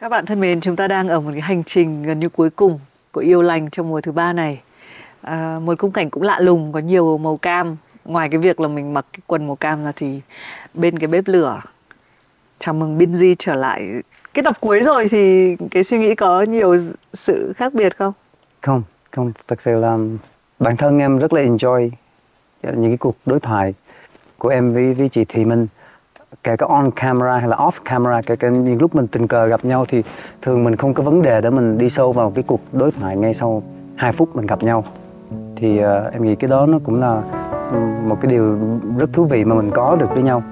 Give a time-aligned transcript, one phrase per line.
[0.00, 2.50] Các bạn thân mến, chúng ta đang ở một cái hành trình gần như cuối
[2.50, 2.78] cùng
[3.12, 4.60] của yêu lành trong mùa thứ ba này.
[5.22, 7.76] À, một khung cảnh cũng lạ lùng, có nhiều màu cam.
[8.04, 10.20] Ngoài cái việc là mình mặc cái quần màu cam ra thì
[10.74, 11.60] bên cái bếp lửa
[12.58, 13.88] chào mừng Binzy trở lại.
[14.34, 16.78] Cái tập cuối rồi thì cái suy nghĩ có nhiều
[17.14, 18.12] sự khác biệt không?
[18.60, 19.98] Không, không, thật sự là
[20.58, 21.90] bản thân em rất là enjoy
[22.62, 23.74] những cái cuộc đối thoại
[24.38, 25.66] của em với với chị Thị Minh
[26.44, 29.46] kể cả on camera hay là off camera kể cả những lúc mình tình cờ
[29.46, 30.02] gặp nhau thì
[30.42, 33.16] thường mình không có vấn đề để mình đi sâu vào cái cuộc đối thoại
[33.16, 33.62] ngay sau
[33.96, 34.84] 2 phút mình gặp nhau.
[35.56, 37.22] Thì uh, em nghĩ cái đó nó cũng là
[37.72, 38.58] ừ, một cái điều
[38.98, 40.42] rất thú vị mà mình có được với nhau.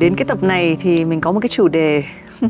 [0.00, 2.02] Đến cái tập này thì mình có một cái chủ đề.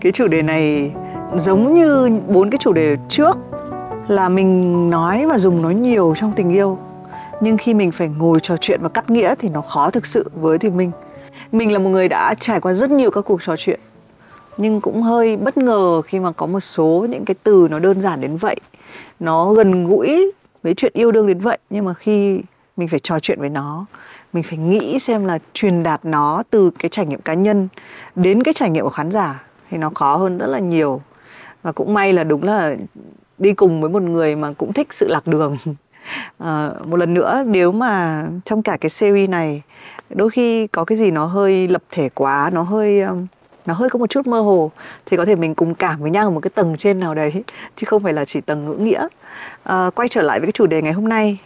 [0.00, 0.92] Cái chủ đề này
[1.36, 3.36] giống như bốn cái chủ đề trước,
[4.08, 6.78] là mình nói và dùng nói nhiều trong tình yêu.
[7.40, 10.30] Nhưng khi mình phải ngồi trò chuyện và cắt nghĩa thì nó khó thực sự
[10.40, 10.90] với thì mình
[11.52, 13.80] mình là một người đã trải qua rất nhiều các cuộc trò chuyện,
[14.56, 18.00] nhưng cũng hơi bất ngờ khi mà có một số những cái từ nó đơn
[18.00, 18.56] giản đến vậy.
[19.20, 22.40] Nó gần gũi với chuyện yêu đương đến vậy, nhưng mà khi
[22.76, 23.86] mình phải trò chuyện với nó
[24.32, 27.68] mình phải nghĩ xem là truyền đạt nó từ cái trải nghiệm cá nhân
[28.16, 31.00] đến cái trải nghiệm của khán giả thì nó khó hơn rất là nhiều.
[31.62, 32.76] Và cũng may là đúng là
[33.38, 35.56] đi cùng với một người mà cũng thích sự lạc đường.
[36.38, 39.62] À, một lần nữa nếu mà trong cả cái series này
[40.10, 43.02] đôi khi có cái gì nó hơi lập thể quá nó hơi
[43.66, 44.70] nó hơi có một chút mơ hồ
[45.06, 47.44] thì có thể mình cùng cảm với nhau ở một cái tầng trên nào đấy
[47.76, 49.08] chứ không phải là chỉ tầng ngữ nghĩa.
[49.62, 51.38] À, quay trở lại với cái chủ đề ngày hôm nay.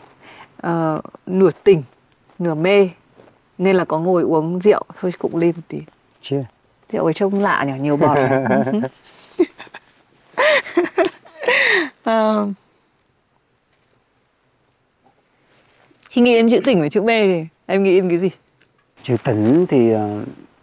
[0.63, 1.83] À, nửa tình
[2.39, 2.89] nửa mê
[3.59, 5.79] nên là có ngồi uống rượu thôi cũng lên một tí.
[6.21, 6.45] Chưa.
[6.93, 8.17] Rượu ấy trông lạ nhỉ nhiều bọt
[12.03, 12.45] à,
[16.11, 18.31] khi nghĩ đến chữ tỉnh với chữ mê thì em nghĩ đến cái gì?
[19.03, 19.99] Chữ tỉnh thì uh,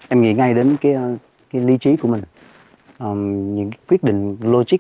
[0.08, 1.20] em nghĩ ngay đến cái uh,
[1.52, 2.22] cái lý trí của mình.
[3.00, 4.78] Um, những cái quyết định logic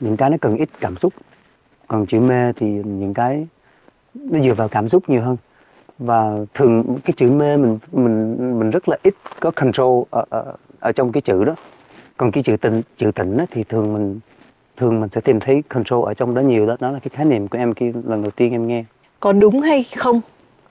[0.00, 1.14] những cái nó cần ít cảm xúc.
[1.88, 3.46] Còn chữ mê thì những cái
[4.14, 5.36] nó dựa vào cảm xúc nhiều hơn
[5.98, 10.54] và thường cái chữ mê mình mình mình rất là ít có control ở, ở,
[10.80, 11.54] ở trong cái chữ đó.
[12.16, 14.20] Còn cái chữ tình chữ tỉnh thì thường mình
[14.76, 16.76] thường mình sẽ tìm thấy control ở trong đó nhiều đó.
[16.80, 18.84] Đó là cái khái niệm của em khi lần đầu tiên em nghe.
[19.20, 20.20] Có đúng hay không?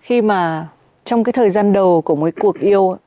[0.02, 0.68] Khi mà
[1.06, 2.98] trong cái thời gian đầu của một cuộc yêu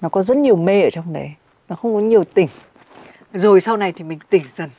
[0.00, 1.30] nó có rất nhiều mê ở trong đấy.
[1.68, 2.48] Nó không có nhiều tỉnh
[3.32, 4.70] rồi sau này thì mình tỉnh dần.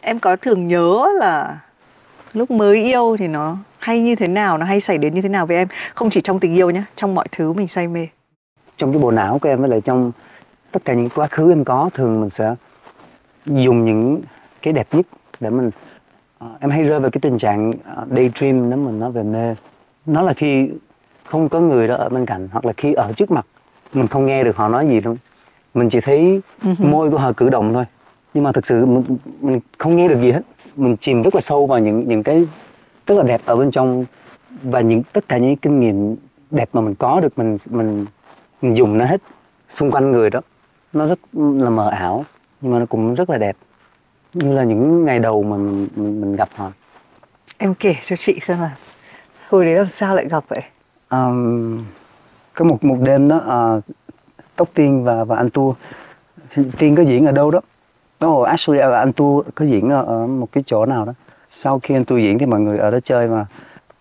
[0.00, 1.60] Em có thường nhớ là
[2.32, 5.28] lúc mới yêu thì nó hay như thế nào nó hay xảy đến như thế
[5.28, 5.68] nào với em?
[5.94, 8.06] Không chỉ trong tình yêu nhé trong mọi thứ mình say mê.
[8.76, 10.12] Trong cái bộ não của em với lại trong
[10.72, 12.54] tất cả những quá khứ em có thường mình sẽ
[13.46, 14.20] dùng những
[14.62, 15.06] cái đẹp nhất
[15.40, 15.70] để mình
[16.44, 19.54] uh, em hay rơi vào cái tình trạng uh, daydream nếu mình nói về mê.
[20.06, 20.68] Nó là khi
[21.24, 23.46] không có người đó ở bên cạnh hoặc là khi ở trước mặt
[23.94, 25.16] mình không nghe được họ nói gì luôn.
[25.74, 26.90] Mình chỉ thấy uh-huh.
[26.90, 27.84] môi của họ cử động thôi.
[28.34, 29.04] Nhưng mà thực sự mình,
[29.40, 30.40] mình không nghe được gì hết
[30.76, 32.46] mình chìm rất là sâu vào những những cái
[33.06, 34.04] rất là đẹp ở bên trong
[34.62, 36.16] và những tất cả những kinh nghiệm
[36.50, 38.06] đẹp mà mình có được mình mình
[38.62, 39.22] mình dùng nó hết
[39.68, 40.40] xung quanh người đó.
[40.92, 42.24] Nó rất là mờ ảo
[42.60, 43.56] nhưng mà nó cũng rất là đẹp.
[44.34, 46.72] Như là những ngày đầu mà mình, mình, mình gặp họ.
[47.58, 48.76] Em kể cho chị xem là
[49.48, 50.62] hồi đấy làm sao lại gặp vậy?
[51.10, 51.84] Um,
[52.54, 53.36] có một một đêm đó
[53.76, 53.84] uh,
[54.56, 55.74] tóc tiên và và anh tua.
[56.78, 57.60] Tiên có diễn ở đâu đó
[58.24, 61.12] oh, actually ờ, anh tua có diễn ở, ở một cái chỗ nào đó.
[61.48, 63.46] Sau khi anh tu diễn thì mọi người ở đó chơi mà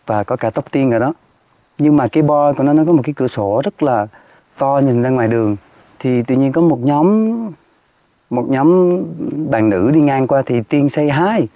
[0.06, 1.14] và có cả tóc tiên ở đó.
[1.78, 4.08] Nhưng mà cái bar của nó nó có một cái cửa sổ rất là
[4.58, 5.56] to nhìn ra ngoài đường.
[6.00, 7.36] Thì tự nhiên có một nhóm
[8.30, 9.02] một nhóm
[9.52, 11.48] bạn nữ đi ngang qua thì tiên say hi.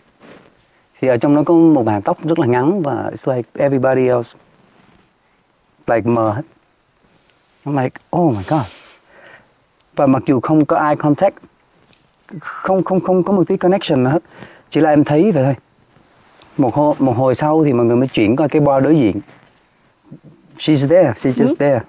[1.02, 4.08] Thì ở trong đó có một bạn tóc rất là ngắn và it's like everybody
[4.08, 4.38] else
[5.88, 6.44] like mờ hết.
[7.66, 8.62] I'm like oh my god.
[9.96, 11.36] Và mặc dù không có eye contact
[12.40, 14.24] không không không có một tí connection nào hết.
[14.70, 15.56] Chỉ là em thấy vậy thôi.
[16.58, 19.20] Một hồi, một hồi sau thì mọi người mới chuyển qua cái bar đối diện.
[20.58, 21.56] She's there she's just ừ.
[21.60, 21.82] there.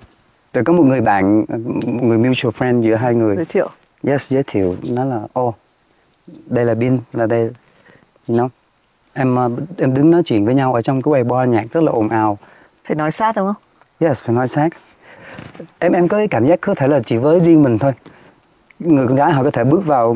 [0.54, 1.44] Rồi có một người bạn
[1.86, 3.36] một người mutual friend giữa hai người.
[3.36, 3.68] Giới thiệu.
[4.06, 4.76] Yes giới thiệu.
[4.82, 5.54] Nó là ô oh,
[6.46, 7.50] đây là bin là đây.
[8.28, 8.48] You know?
[9.12, 11.82] Em ờ, em đứng nói chuyện với nhau ở trong cái quầy bar nhạc rất
[11.82, 12.38] là ồn ào.
[12.84, 13.62] Phải nói sát đúng không?
[14.08, 14.68] Yes phải nói sát.
[15.78, 17.92] Em em có cái cảm giác có thể là chỉ với riêng mình thôi
[18.80, 20.14] người con gái họ có thể bước vào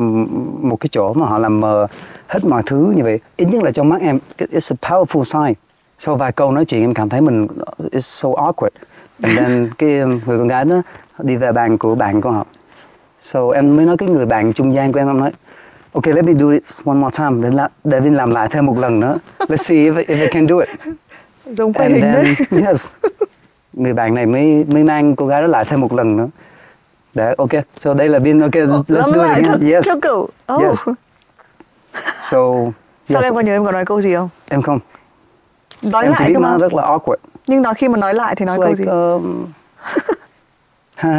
[0.61, 1.87] một cái chỗ mà họ làm mờ
[2.27, 5.53] hết mọi thứ như vậy ít nhất là trong mắt em it's a powerful sign
[5.97, 7.47] sau vài câu nói chuyện em cảm thấy mình
[7.91, 8.69] it's so awkward
[9.21, 10.81] and then cái người con gái đó
[11.19, 12.45] đi về bàn của bạn của họ
[13.19, 15.31] so em mới nói cái người bạn trung gian của em em nói
[15.95, 17.41] Okay, let me do it one more time.
[17.43, 19.17] Để, la, để Vin làm lại thêm một lần nữa.
[19.39, 20.69] Let's see if, if I can do it.
[21.45, 22.35] giống quay hình đấy
[22.67, 22.91] yes.
[23.73, 26.27] Người bạn này mới mới mang cô gái đó lại thêm một lần nữa.
[27.15, 27.49] Để ok.
[27.77, 28.39] So đây là Vin.
[28.39, 29.71] Okay, let's làm do it lại thật again.
[29.71, 29.87] Yes.
[29.87, 30.61] theo kiểu oh.
[30.61, 30.83] Yes.
[32.21, 32.37] So
[33.05, 33.23] sao yes.
[33.23, 34.79] em có nhớ em có nói câu gì không em không.
[35.81, 37.15] nói em chỉ lại biết cơ mà rất là awkward.
[37.47, 39.47] nhưng nói khi mà nói lại thì nói It's câu like, gì um,
[41.03, 41.09] hi,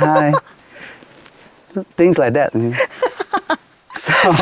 [0.00, 0.30] hi.
[1.96, 2.52] Things like that.
[3.96, 4.32] so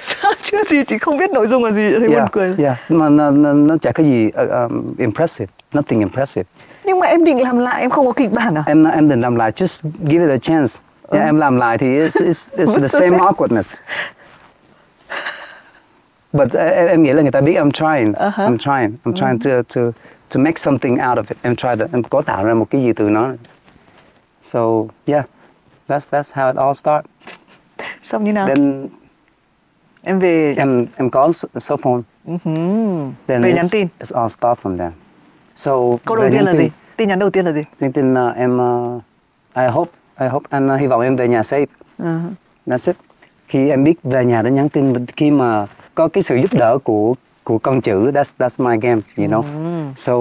[0.00, 2.76] sao chưa gì chị không biết nội dung là gì thấy buồn yeah, cười yeah.
[2.88, 6.44] mà nó, nó, nó chả có gì uh, um, impressive, nothing impressive.
[6.88, 9.20] Nhưng mà em định làm lại em không có kịch bản à Em em định
[9.20, 10.80] làm lại, just give it a chance.
[11.12, 13.74] Yeah, em làm lại thì it's, it's, it's the same awkwardness.
[16.32, 18.48] But em, em nghĩ là người ta biết I'm trying, Uh-huh.
[18.48, 19.80] I'm trying, I'm trying to to
[20.30, 21.38] to make something out of it.
[21.42, 23.30] Em try to, em cố tạo ra một cái gì từ nó.
[24.42, 24.60] So
[25.06, 25.24] yeah,
[25.88, 27.04] that's that's how it all start.
[28.02, 28.88] xong như nào Then
[30.02, 32.00] em về em em có số phone.
[32.26, 33.12] Ừm.
[33.26, 34.92] Then về nhắn tin It's all start from there.
[35.58, 35.72] So
[36.04, 38.36] câu đầu tiên là tin- gì tin nhắn đầu tiên là gì Tin tin uh,
[38.36, 39.02] em uh,
[39.56, 39.90] I hope
[40.20, 41.66] I hope anh uh, hy vọng em về nhà safe.
[41.98, 42.20] Ờ.
[42.66, 42.96] That's it.
[43.48, 46.78] Khi em biết về nhà để nhắn tin khi mà có cái sự giúp đỡ
[46.84, 47.14] của
[47.44, 49.42] của con chữ that's that's my game, you know.
[49.96, 50.12] So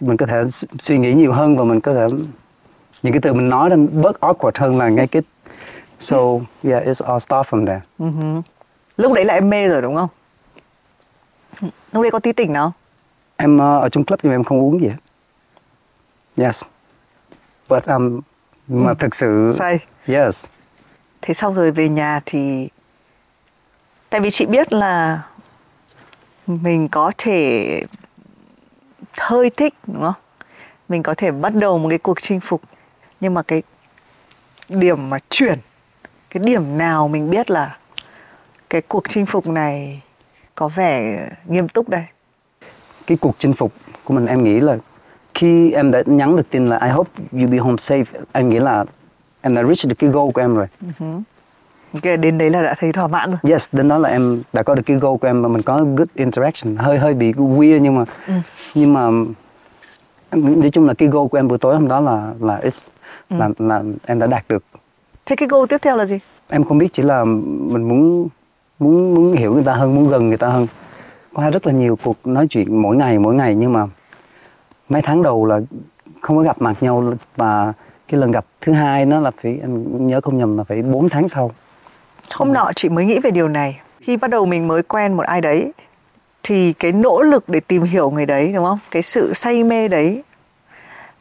[0.00, 2.06] mình có thể su- suy nghĩ nhiều hơn và mình có thể
[3.02, 5.22] những cái từ mình nói nó bớt awkward hơn là ngay cái
[6.00, 6.16] So
[6.62, 7.80] yeah, it's all start from there.
[7.98, 8.42] Ừm.
[8.96, 10.08] lúc đấy là em mê rồi đúng không
[11.92, 12.72] lúc đấy có tí tỉnh nào
[13.36, 14.96] Em uh, ở trong club nhưng mà em không uống gì hết.
[16.44, 16.62] Yes.
[17.68, 18.20] But um,
[18.68, 20.44] mà thực sự say Yes.
[21.22, 22.68] thế sau rồi về nhà thì
[24.10, 25.22] tại vì chị biết là
[26.46, 27.82] mình có thể
[29.18, 30.14] hơi thích đúng không
[30.88, 32.62] mình có thể bắt đầu một cái cuộc chinh phục
[33.20, 33.62] nhưng mà cái
[34.68, 35.58] điểm mà chuyển
[36.30, 37.76] cái điểm nào mình biết là
[38.70, 40.02] cái cuộc chinh phục này
[40.54, 42.04] có vẻ nghiêm túc đây
[43.06, 43.72] cái cuộc chinh phục
[44.04, 44.78] của mình em nghĩ là
[45.34, 48.58] khi em đã nhắn được tin là I hope you be home safe em nghĩ
[48.58, 48.84] là
[49.40, 50.66] em đã reach được cái goal của em rồi.
[52.02, 53.52] Cái đến đấy là đã thấy thỏa mãn rồi.
[53.52, 55.84] Yes đến đó là em đã có được cái goal của em và mình có
[55.96, 56.76] good interaction.
[56.76, 58.04] Hơi hơi bị weird nhưng mà
[58.74, 59.10] nhưng mà
[60.32, 62.88] nói chung là cái goal của em buổi tối hôm đó là là it's,
[63.30, 64.64] là là em đã đạt được.
[65.26, 66.18] Thế cái goal tiếp theo là gì?
[66.48, 68.28] Em không biết chỉ là mình muốn
[68.78, 70.66] muốn muốn hiểu người ta hơn muốn gần người ta hơn
[71.36, 73.86] qua rất là nhiều cuộc nói chuyện mỗi ngày mỗi ngày nhưng mà
[74.88, 75.60] mấy tháng đầu là
[76.20, 77.72] không có gặp mặt nhau và
[78.08, 81.08] cái lần gặp thứ hai nó là phải em nhớ không nhầm là phải 4
[81.08, 81.50] tháng sau
[82.34, 83.80] Hôm nọ chị mới nghĩ về điều này.
[84.00, 85.72] Khi bắt đầu mình mới quen một ai đấy
[86.42, 88.78] thì cái nỗ lực để tìm hiểu người đấy đúng không?
[88.90, 90.22] Cái sự say mê đấy.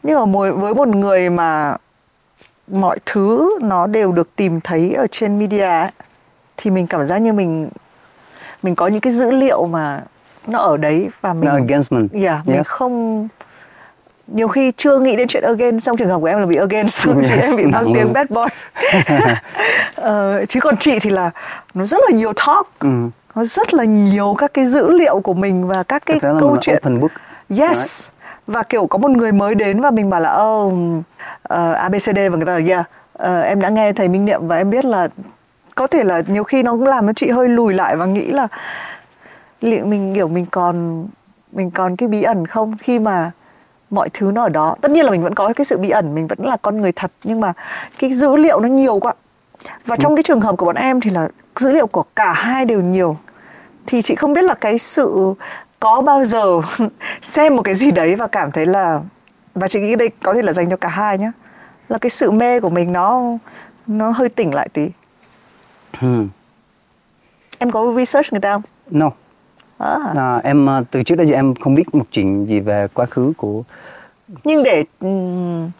[0.04, 1.76] Nhưng mà với một người mà
[2.68, 5.92] mọi thứ nó đều được tìm thấy ở trên media ấy,
[6.58, 7.70] thì mình cảm giác như mình
[8.66, 10.02] mình có những cái dữ liệu mà
[10.48, 12.08] nó ở đấy và mình nó against mình.
[12.14, 12.68] Yeah, mình Yes.
[12.68, 13.28] không
[14.28, 16.88] nhiều khi chưa nghĩ đến chuyện again trong trường hợp của em là bị again
[16.88, 18.46] xong thì Yes, em bị mang tiếng bad boy.
[19.96, 21.32] Ờ, chứ còn chị thì là
[21.74, 22.68] nó rất là nhiều talk.
[22.80, 22.90] Ừ.
[23.36, 26.58] nó rất là nhiều các cái dữ liệu của mình và các cái câu mình
[26.62, 26.76] chuyện.
[26.76, 27.12] open book.
[27.58, 28.10] Yes.
[28.48, 30.74] Và kiểu có một người mới đến và mình bảo là oh,
[31.54, 34.58] uh, ABCD và người ta là yeah ờ, em đã nghe thầy Minh Niệm và
[34.58, 35.08] em biết là
[35.76, 38.26] có thể là nhiều khi nó cũng làm cho chị hơi lùi lại và nghĩ
[38.26, 38.48] là
[39.62, 41.08] liệu mình kiểu mình còn
[41.52, 43.32] mình còn cái bí ẩn không khi mà
[43.90, 44.76] mọi thứ nó ở đó.
[44.82, 46.92] Tất nhiên là mình vẫn có cái sự bí ẩn mình vẫn là con người
[46.92, 47.54] thật nhưng mà
[48.00, 49.14] cái dữ liệu nó nhiều quá.
[49.86, 52.66] Và trong cái trường hợp của bọn em thì là dữ liệu của cả hai
[52.66, 53.18] đều nhiều.
[53.88, 55.34] Thì chị không biết là cái sự
[55.80, 56.62] có bao giờ
[57.22, 59.00] xem một cái gì đấy và cảm thấy là
[59.56, 61.32] và chị nghĩ đây có thể là dành cho cả hai nhé
[61.90, 63.22] là cái sự mê của mình nó
[63.88, 64.90] nó hơi tỉnh lại tí
[66.02, 66.26] ừ.
[67.60, 68.62] em có research người ta không
[68.92, 69.12] no
[69.78, 69.98] à.
[70.16, 73.06] à, em uh, từ trước đến giờ em không biết một chuyện gì về quá
[73.06, 73.64] khứ của
[74.44, 75.72] nhưng để ừm,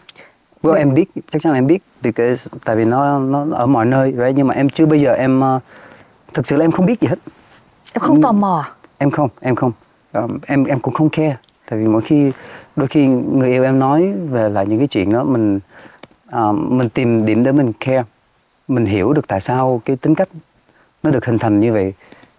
[0.62, 0.78] Well, Dạ.
[0.78, 4.12] em biết chắc chắn là em biết because tại vì nó nó ở mọi nơi
[4.12, 4.36] right?
[4.36, 5.62] nhưng mà em chưa bây giờ em uh,
[6.34, 7.18] thực sự là em không biết gì hết
[7.92, 8.72] em không tò mò à?
[8.98, 9.72] em không em không
[10.12, 11.36] um, em em cũng không care
[11.70, 12.32] tại vì mỗi khi
[12.76, 15.60] đôi khi người yêu em nói về lại những cái chuyện đó mình
[16.32, 18.04] um, mình tìm điểm để mình care
[18.68, 20.28] mình hiểu được tại sao cái tính cách
[21.02, 21.92] nó được hình thành như vậy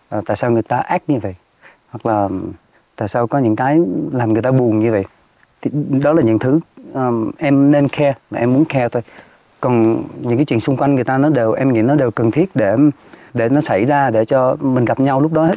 [0.10, 1.36] à, tại sao người ta ác như vậy
[1.90, 2.30] hoặc là
[2.96, 3.80] tại sao có những cái
[4.12, 5.04] làm người ta buồn như vậy.
[5.62, 5.72] Thì
[6.04, 6.60] đó là những thứ
[6.94, 9.02] um, em nên care mà em muốn care thôi.
[9.60, 12.32] Còn những cái chuyện xung quanh người ta nó đều em nghĩ nó đều cần
[12.32, 12.76] thiết để
[13.34, 15.56] để nó xảy ra để cho mình gặp nhau lúc đó hết.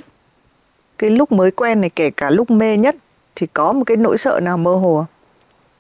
[0.98, 2.96] Cái lúc mới quen này kể cả lúc mê nhất
[3.36, 5.06] thì có một cái nỗi sợ nào mơ hồ không?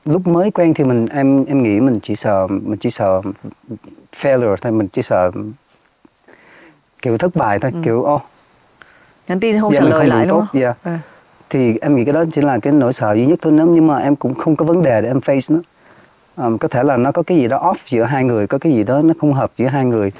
[0.04, 3.22] Lúc mới quen thì mình em em nghĩ mình chỉ sợ mình chỉ sợ
[4.20, 5.30] failure thôi mình chỉ sợ
[7.02, 8.20] kiểu thất bại thôi kiểu ô.
[9.28, 10.60] Nhắn tin không dạ, trả lời lại đúng tốt, không?
[10.60, 10.74] dạ.
[10.84, 10.90] Ừ.
[11.50, 13.86] thì em nghĩ cái đó chỉ là cái nỗi sợ duy nhất thôi nếu nhưng
[13.86, 15.60] mà em cũng không có vấn đề để em face nó.
[16.34, 18.72] Ờm, có thể là nó có cái gì đó off giữa hai người có cái
[18.72, 20.12] gì đó nó không hợp giữa hai người.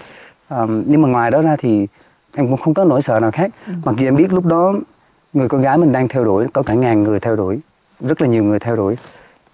[0.49, 1.87] Ờm, nhưng mà ngoài đó ra thì
[2.37, 3.51] em cũng không có nỗi sợ nào khác.
[3.85, 4.75] Mặc dù em biết lúc đó
[5.33, 7.61] người con gái mình đang theo đuổi có cả ngàn người theo đuổi
[8.01, 8.97] rất là nhiều người theo đuổi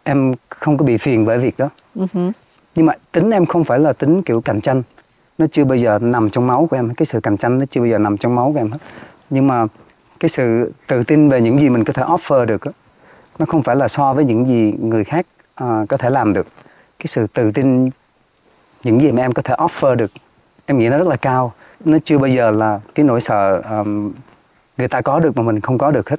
[0.06, 1.68] em không có bị phiền bởi việc đó.
[1.94, 2.30] Ừ hứ.
[2.74, 4.82] nhưng mà tính em không phải là tính kiểu cạnh tranh.
[5.38, 6.94] Nó chưa bao giờ nằm trong máu của em.
[6.94, 8.78] Cái sự cạnh tranh nó chưa bao giờ nằm trong máu của em hết.
[9.30, 9.66] Nhưng mà
[10.20, 12.70] cái sự tự tin về những gì mình có thể offer được á,
[13.38, 16.46] nó không phải là so với những gì người khác à, có thể làm được.
[16.98, 17.90] Cái sự tự tin
[18.84, 20.10] những gì mà em có thể offer được
[20.66, 21.52] em nghĩ nó rất là cao.
[21.84, 24.12] Nó chưa bao giờ là cái nỗi sợ um,
[24.78, 26.16] người ta có được mà mình không có được hết.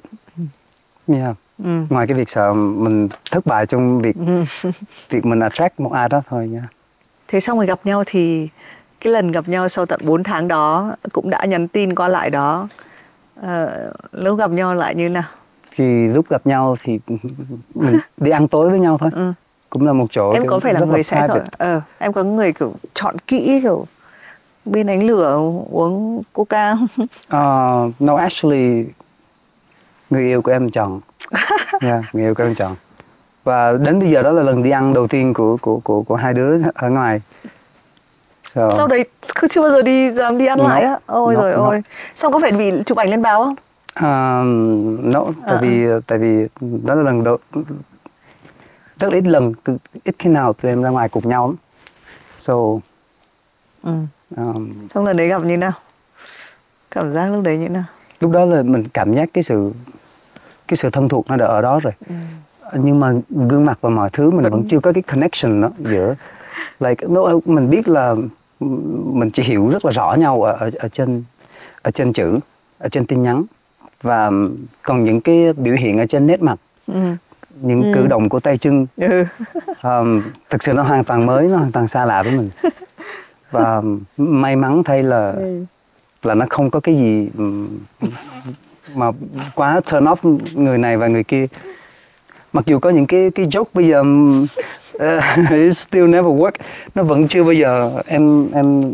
[1.07, 1.35] Yeah.
[1.63, 1.69] Ừ.
[1.89, 4.15] ngoài cái việc sợ mình thất bại trong việc
[5.09, 6.67] việc mình attract một ai đó thôi nha
[7.27, 8.49] thế xong rồi gặp nhau thì
[9.01, 12.29] cái lần gặp nhau sau tận 4 tháng đó cũng đã nhắn tin qua lại
[12.29, 12.67] đó
[13.41, 15.23] Ờ, lúc gặp nhau lại như nào
[15.71, 16.99] thì lúc gặp nhau thì
[17.75, 19.33] mình đi ăn tối với nhau thôi ừ.
[19.69, 21.45] cũng là một chỗ em có phải là người sẽ private.
[21.57, 23.85] ờ em có người kiểu chọn kỹ kiểu
[24.65, 25.33] bên ánh lửa
[25.71, 27.05] uống coca không?
[27.07, 28.85] Uh, no actually
[30.09, 30.99] người yêu của em chọn.
[31.81, 32.75] Yeah, người yêu của em chọn.
[33.43, 36.15] Và đến bây giờ đó là lần đi ăn đầu tiên của của của của
[36.15, 37.21] hai đứa ở ngoài.
[38.43, 40.67] So, sau đấy cứ chưa bao giờ đi dám đi ăn No.
[40.67, 40.99] lại á?
[41.05, 41.57] Ôi No, rồi no.
[41.63, 41.81] ôi
[42.15, 43.55] xong có phải bị chụp ảnh lên báo không?
[44.01, 46.47] Um, no, tại À, vì tại vì
[46.83, 47.37] đó là lần đầu
[48.99, 51.55] rất ít lần từ- ít khi nào tụi em ra ngoài cùng nhau lắm.
[52.37, 52.53] so.
[53.83, 53.91] Ừ.
[54.37, 55.71] um, xong lần đấy gặp như nào?
[56.91, 57.83] Cảm giác lúc đấy như nào?
[58.19, 59.71] Lúc đó là mình cảm giác cái sự
[60.67, 61.93] cái sự thân thuộc nó đã ở đó rồi
[62.71, 62.79] Ừ.
[62.83, 66.15] nhưng mà gương mặt và mọi thứ mình vẫn, chưa có cái connection đó giữa
[66.79, 68.15] like nó mình biết là
[69.13, 71.23] mình chỉ hiểu rất là rõ nhau ở ở, ở trên
[71.81, 72.39] ở trên chữ
[72.79, 73.43] ở trên tin nhắn
[74.01, 74.31] và
[74.81, 76.93] còn những cái biểu hiện ở trên nét mặt ừ.
[77.61, 77.91] những Ừ.
[77.93, 79.23] cử động của tay chân Ừ.
[79.83, 82.49] um, thực sự nó hoàn toàn mới nó hoàn toàn xa lạ với mình
[83.51, 83.81] và
[84.17, 85.65] may mắn thay là Ừ.
[86.23, 87.29] là nó không có cái gì
[88.95, 89.11] mà
[89.55, 91.47] quá turn off người này và người kia.
[92.53, 94.01] Mặc dù có những cái cái joke bây giờ
[94.95, 96.51] uh, it still never work.
[96.95, 98.93] Nó vẫn chưa bao giờ em em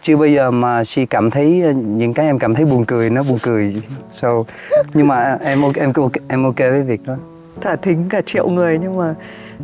[0.00, 3.22] chưa bao giờ mà she cảm thấy những cái em cảm thấy buồn cười nó
[3.28, 3.82] buồn cười.
[4.10, 4.44] So
[4.94, 7.16] nhưng mà em ok em ok em ok với việc đó.
[7.60, 9.14] Thả thính cả triệu người nhưng mà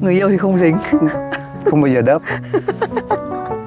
[0.01, 0.77] người yêu thì không dính.
[1.65, 2.23] Không bao giờ đớp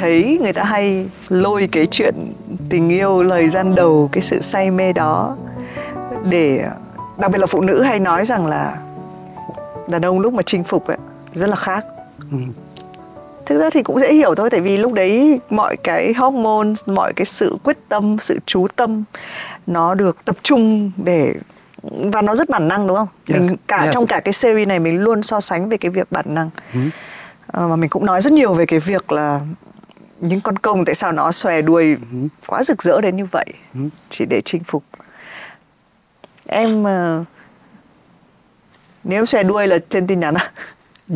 [0.00, 2.14] thấy người ta hay lôi cái chuyện
[2.68, 5.36] tình yêu lời gian đầu cái sự say mê đó
[6.28, 6.64] để
[7.18, 8.76] đặc biệt là phụ nữ hay nói rằng là
[9.88, 10.96] đàn ông lúc mà chinh phục ấy
[11.32, 11.84] rất là khác
[12.32, 12.36] Ừ.
[13.46, 17.12] thực ra thì cũng dễ hiểu thôi tại vì lúc đấy mọi cái hormone mọi
[17.16, 19.04] cái sự quyết tâm sự chú tâm
[19.66, 21.34] nó được tập trung để
[22.12, 23.94] và nó rất bản năng đúng không Yes, mình cả yes.
[23.94, 26.80] trong cả cái series này mình luôn so sánh về cái việc bản năng Ừ.
[27.46, 29.40] Ờ, và mình cũng nói rất nhiều về cái việc là
[30.20, 31.96] những con công tại sao nó xòe đuôi
[32.46, 33.80] quá rực rỡ đến như vậy Ừ.
[34.10, 34.82] chỉ để chinh phục
[36.46, 37.24] em ờ,
[39.04, 40.52] nếu xòe đuôi là trên tin nhắn à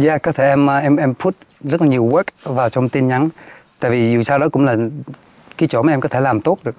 [0.02, 3.08] Yeah, có thể em uh, em em put rất là nhiều work vào trong tin
[3.08, 3.28] nhắn.
[3.80, 4.76] Tại vì dù sao đó cũng là
[5.56, 6.74] cái chỗ mà em có thể làm tốt được.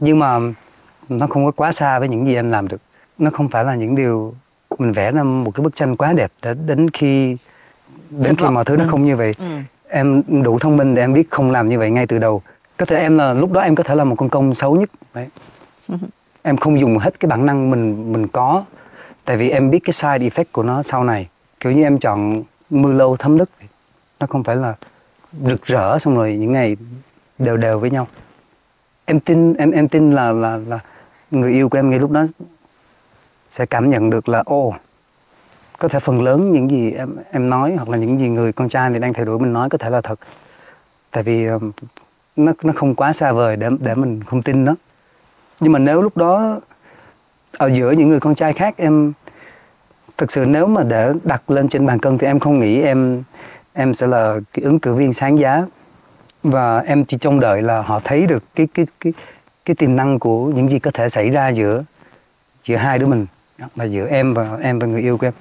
[0.00, 0.38] Nhưng mà
[1.08, 2.80] nó không có quá xa với những gì em làm được.
[3.18, 4.34] Nó không phải là những điều
[4.78, 7.36] mình vẽ ra một cái bức tranh quá đẹp để đến khi
[8.10, 8.88] đến khi mọi thứ nó Ừ.
[8.90, 9.34] không như vậy.
[9.38, 9.44] Ừ.
[9.96, 12.42] Em đủ thông minh để em biết không làm như vậy ngay từ đầu.
[12.76, 14.90] Có thể em là lúc đó em có thể là một con công xấu nhất.
[15.14, 15.28] Đấy.
[16.42, 18.64] em không dùng hết cái bản năng mình mình có
[19.24, 21.28] tại vì em biết cái side effect của nó sau này
[21.60, 23.48] kiểu như em chọn mưa lâu thấm đất
[24.20, 24.74] nó không phải là
[25.46, 26.76] rực rỡ xong rồi những ngày
[27.38, 28.06] đều đều với nhau
[29.04, 30.78] em tin em em tin là là là
[31.30, 32.24] người yêu của em ngay lúc đó
[33.50, 34.74] sẽ cảm nhận được là ô
[35.84, 38.68] có thể phần lớn những gì em em nói hoặc là những gì người con
[38.68, 40.20] trai thì đang theo đuổi mình nói có thể là thật.
[41.10, 41.58] Tại vì ờ,
[42.36, 44.74] nó nó không quá xa vời để để mình không tin nó.
[45.60, 46.60] Nhưng mà nếu lúc đó
[47.52, 49.12] ở giữa những người con trai khác em,
[50.18, 53.22] thực sự nếu mà để đặt lên trên bàn cân thì em không nghĩ em
[53.72, 55.64] em sẽ là cái ứng cử viên sáng giá.
[56.42, 59.12] Và em chỉ trông đợi là họ thấy được cái cái cái
[59.64, 61.82] cái tiềm năng của những gì có thể xảy ra giữa
[62.64, 63.26] giữa hai đứa mình
[63.76, 65.32] là giữa em và em và người yêu của em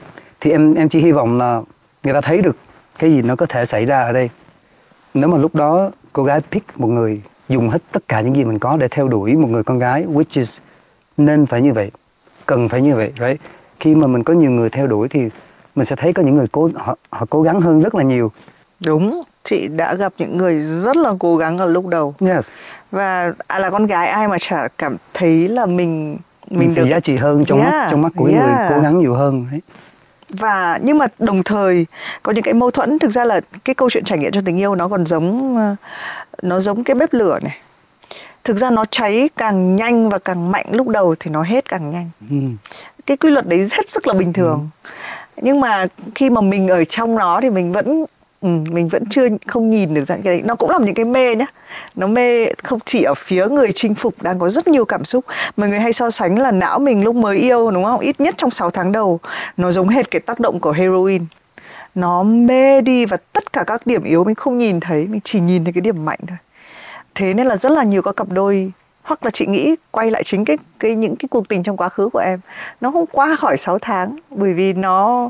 [0.43, 1.61] thì em em chỉ hy vọng là
[2.03, 2.55] người ta thấy được
[2.99, 4.29] cái gì nó có thể xảy ra ở đây.
[5.13, 8.45] Nếu mà lúc đó cô gái pick một người dùng hết tất cả những gì
[8.45, 10.59] mình có để theo đuổi một người con gái which is
[11.17, 11.91] nên phải như vậy
[12.45, 13.41] cần phải như vậy right?
[13.79, 15.19] Khi mà mình có nhiều người theo đuổi thì
[15.75, 18.31] mình sẽ thấy có những người cố họ, họ cố gắng hơn rất là nhiều.
[18.85, 22.15] Đúng chị đã gặp những người rất là cố gắng ở lúc đầu.
[22.19, 22.51] Yes.
[22.91, 26.17] Và à, là con gái ai mà chả cảm thấy là mình
[26.49, 28.45] mình, mình được giá trị hơn trong mắt Yeah, trong mắt của yeah.
[28.45, 29.61] người cố gắng nhiều hơn đấy.
[30.33, 31.85] Và nhưng mà đồng thời
[32.23, 34.59] có những cái mâu thuẫn thực ra là cái câu chuyện trải nghiệm trong tình
[34.59, 35.75] yêu nó còn giống ờ,
[36.41, 37.57] nó giống cái bếp lửa này.
[38.43, 41.91] Thực ra nó cháy càng nhanh và càng mạnh lúc đầu thì nó hết càng
[41.91, 42.09] nhanh.
[42.29, 42.35] Ừ.
[43.05, 44.69] cái quy luật đấy hết sức là bình thường.
[45.41, 45.85] Nhưng mà
[46.15, 48.05] khi mà mình ở trong nó thì mình vẫn
[48.43, 50.41] ừ, mình vẫn chưa không nhìn được dạng cái đấy.
[50.45, 51.45] Nó cũng là những cái mê nhá.
[51.95, 55.25] Nó mê không chỉ ở phía người chinh phục đang có rất nhiều cảm xúc
[55.57, 57.99] mọi người hay so sánh là não mình lúc mới yêu đúng không?
[57.99, 59.19] Ít nhất trong 6 tháng đầu
[59.57, 61.25] nó giống hệt cái tác động của heroin.
[61.95, 65.39] Nó mê đi và tất cả các điểm yếu mình không nhìn thấy mình chỉ
[65.39, 66.37] nhìn thấy cái điểm mạnh thôi.
[67.15, 68.71] Thế nên là rất là nhiều các cặp đôi
[69.03, 71.89] hoặc là chị nghĩ quay lại chính cái cái những cái cuộc tình trong quá
[71.89, 72.39] khứ của em
[72.81, 75.29] nó không qua khỏi 6 tháng bởi vì nó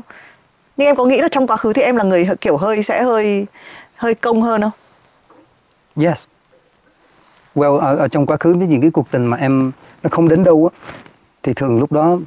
[0.76, 3.02] nhưng em có nghĩ là trong quá khứ thì em là người kiểu hơi sẽ
[3.02, 3.46] hơi
[3.96, 4.70] hơi công hơn không
[6.04, 6.24] Yes.
[7.54, 10.28] Well, ở, ở trong quá khứ với những cái cuộc tình mà em nó không
[10.28, 10.78] đến đâu á
[11.42, 12.18] thì thường lúc đó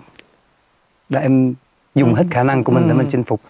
[1.09, 1.53] là em
[1.95, 3.41] dùng hết khả năng của mình để mình chinh phục.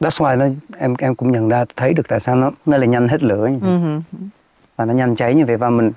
[0.00, 0.46] That's why nó
[0.78, 3.46] em em cũng nhận ra thấy được tại sao nó nó lại nhanh hết lửa
[3.52, 3.70] như vậy.
[3.70, 3.98] Ừ.
[4.76, 5.92] và nó nhanh cháy như vậy và mình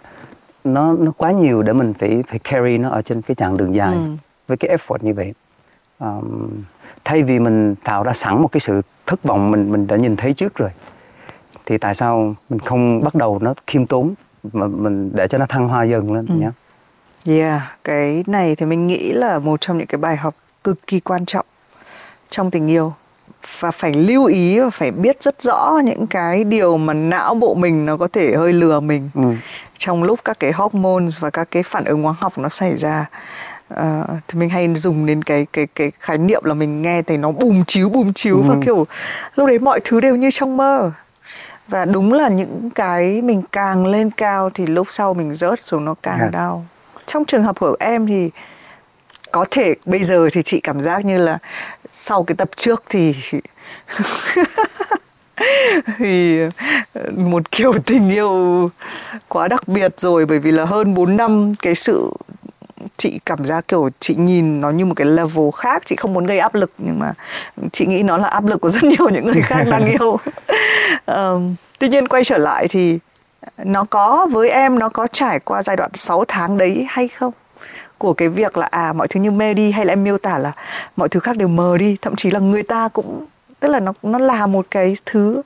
[0.64, 3.76] nó nó quá nhiều để mình phải phải carry nó ở trên cái chặng đường
[3.76, 4.02] dài Ừ.
[4.48, 5.34] với cái effort như vậy.
[6.00, 6.50] Um,
[7.10, 10.16] thay vì mình tạo ra sẵn một cái sự thất vọng mình mình đã nhìn
[10.16, 10.70] thấy trước rồi
[11.66, 14.14] thì tại sao mình không bắt đầu nó khiêm tốn
[14.54, 16.34] mà mình để cho nó thăng hoa dần lên Ừ.
[16.36, 16.50] nhé
[17.28, 21.00] Yeah, cái này thì mình nghĩ là một trong những cái bài học cực kỳ
[21.00, 21.46] quan trọng
[22.30, 22.94] trong tình yêu
[23.60, 27.54] và phải lưu ý và phải biết rất rõ những cái điều mà não bộ
[27.54, 29.22] mình nó có thể hơi lừa mình ừ.
[29.78, 33.06] trong lúc các cái hormones và các cái phản ứng hóa học nó xảy ra
[33.70, 37.18] Ờ, thì mình hay dùng đến cái cái cái khái niệm là mình nghe thấy
[37.18, 38.60] nó bùm chiếu bùm chiếu và Ừ.
[38.66, 38.88] kiểu
[39.36, 40.92] lúc đấy mọi thứ đều như trong mơ
[41.68, 45.86] và đúng là những cái mình càng lên cao thì lúc sau mình rớt xuống
[45.86, 46.32] nó càng Yes.
[46.34, 46.66] đau
[47.06, 48.30] trong trường hợp của em thì
[49.32, 51.38] có thể bây giờ thì chị cảm giác như là
[51.92, 53.16] sau cái tập trước thì
[55.98, 56.40] thì
[56.94, 58.70] ờ, một kiểu tình yêu
[59.28, 62.12] quá đặc biệt rồi bởi vì là hơn 4 năm cái sự
[63.00, 66.26] chị cảm giác kiểu chị nhìn nó như một cái level khác chị không muốn
[66.26, 67.14] gây áp lực nhưng mà
[67.72, 70.18] chị nghĩ nó là áp lực của rất nhiều những người khác đang yêu.
[71.06, 73.00] Ờm, tuy nhiên quay trở lại thì
[73.58, 77.34] nó có với em nó có trải qua giai đoạn 6 tháng đấy hay không?
[77.98, 80.38] Của cái việc là à mọi thứ như mê đi hay là em miêu tả
[80.38, 80.52] là
[80.96, 83.26] mọi thứ khác đều mờ đi thậm chí là người ta cũng
[83.60, 85.42] tức là nó nó là một cái thứ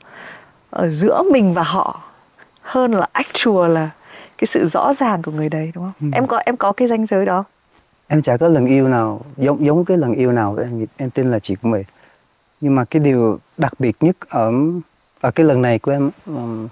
[0.70, 2.00] ở giữa mình và họ
[2.62, 3.90] hơn là actual là
[4.38, 6.12] cái sự rõ ràng của người đấy đúng không?
[6.12, 7.44] Em có em có cái ranh giới đó
[8.08, 11.32] em chả có lần yêu nào giống giống cái lần yêu nào em em tin
[11.32, 11.86] là chị cũng vậy.
[12.62, 14.52] Nhưng mà cái điều đặc biệt nhất ở
[15.22, 16.68] ở cái lần này của em um,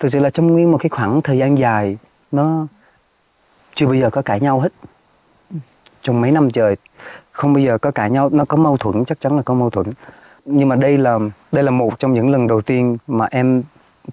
[0.00, 1.98] thực sự là trong nguyên một cái khoảng thời gian dài
[2.32, 2.66] nó
[3.74, 4.72] chưa bao giờ có cãi nhau hết.
[6.02, 6.76] Trong mấy năm trời
[7.32, 9.70] không bao giờ có cãi nhau nó có mâu thuẫn chắc chắn là có mâu
[9.70, 9.86] thuẫn.
[10.44, 11.18] Nhưng mà đây là
[11.52, 13.62] đây là một trong những lần đầu tiên mà em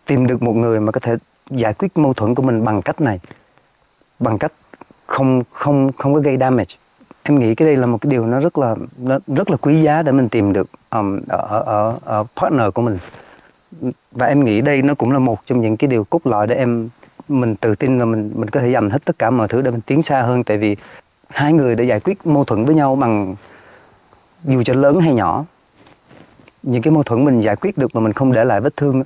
[0.05, 1.15] tìm được một người mà có thể
[1.49, 3.19] giải quyết mâu thuẫn của mình bằng cách này
[4.19, 4.51] bằng cách
[5.07, 6.75] không không không có gây damage.
[7.23, 9.81] Em nghĩ cái đây là một cái điều nó rất là nó rất là quý
[9.81, 12.97] giá để mình tìm được um, ở, ở ở partner của mình.
[14.11, 16.55] Và em nghĩ đây nó cũng là một trong những cái điều cốt lõi để
[16.55, 16.89] em
[17.27, 19.71] mình tự tin là mình mình có thể dành hết tất cả mọi thứ để
[19.71, 20.43] mình tiến xa hơn.
[20.43, 20.75] Tại vì
[21.29, 23.35] hai người đã giải quyết mâu thuẫn với nhau bằng
[24.43, 25.45] dù cho lớn hay nhỏ
[26.63, 29.03] những cái mâu thuẫn mình giải quyết được mà mình không để lại vết thương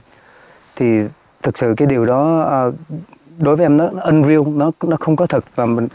[0.75, 1.01] thì
[1.43, 2.71] thực sự cái điều đó ờ,
[3.39, 5.88] đối với em nó, nó unreal nó nó không có thật và mình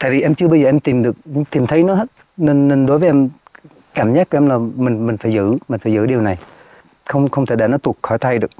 [0.00, 1.16] tại vì em chưa bao giờ em tìm được
[1.50, 2.06] tìm thấy nó hết.
[2.36, 3.28] Nên nên đối với em
[3.94, 6.38] cảm giác của em là mình mình phải giữ mình phải giữ điều này.
[7.04, 8.50] Không không thể để nó tuột khỏi tay được.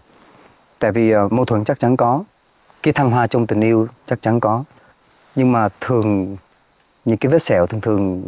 [0.78, 2.24] Tại vì uh, mâu thuẫn chắc chắn có.
[2.82, 4.64] Cái thăng hoa trong tình yêu chắc chắn có.
[5.34, 6.36] Nhưng mà thường
[7.04, 8.22] những cái vết sẹo thường thường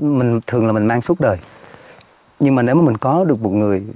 [0.00, 1.38] mình thường là mình mang suốt đời.
[2.40, 3.86] Nhưng mà nếu mà mình có được một người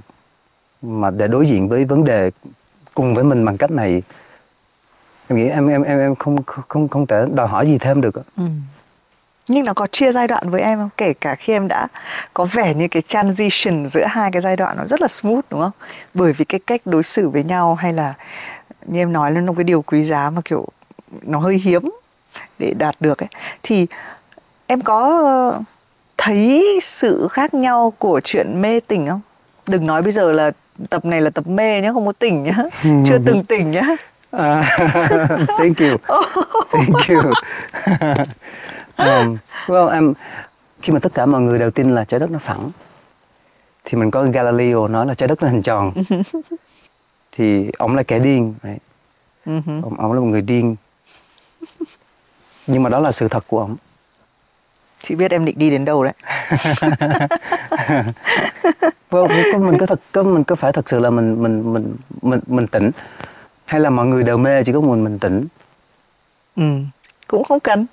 [0.81, 2.31] mà để đối diện với vấn đề
[2.93, 4.01] cùng với mình bằng cách này
[5.27, 8.15] em nghĩ em em em em không không không thể đòi hỏi gì thêm được.
[8.37, 8.43] Ừ.
[9.47, 10.89] Nhưng nó có chia giai đoạn với em không?
[10.97, 11.87] Kể cả khi em đã
[12.33, 15.61] có vẻ như cái transition giữa hai cái giai đoạn nó rất là smooth, đúng
[15.61, 15.71] không?
[16.13, 18.13] Bởi vì cái cách đối xử với nhau hay là
[18.85, 20.67] như em nói là nó cái điều quý giá mà kiểu
[21.21, 21.89] nó hơi hiếm
[22.59, 23.29] để đạt được ấy.
[23.63, 23.87] Thì
[24.67, 25.59] em có
[26.17, 29.21] thấy sự khác nhau của chuyện mê tình không?
[29.67, 30.51] Đừng nói bây giờ là
[30.89, 32.55] tập này là tập mê nhá, không có tình nhá.
[32.83, 32.89] Ừ.
[33.07, 33.81] Chưa từng tình nhá.
[34.37, 34.77] À,
[35.57, 35.97] thank you.
[36.71, 37.31] Thank you.
[38.97, 40.13] um, well, um,
[40.81, 42.71] khi mà tất cả mọi người đều tin là trái đất nó phẳng
[43.85, 45.93] thì mình có Galileo nói là trái đất nó hình tròn
[47.31, 48.81] thì ông là kẻ điên right?
[49.83, 50.75] ông, ông là một người điên
[52.67, 53.75] nhưng mà đó là sự thật của ông
[55.03, 56.13] chị biết em định đi đến đâu đấy.
[59.09, 59.27] Có,
[59.59, 62.67] mình có thật có mình có phải thật sự là mình mình mình mình mình
[62.67, 62.91] tỉnh?
[63.67, 65.47] Hay là mọi người đều mê chỉ có mình mình tỉnh?
[66.55, 66.63] Ừ
[67.33, 67.85] cũng không cần.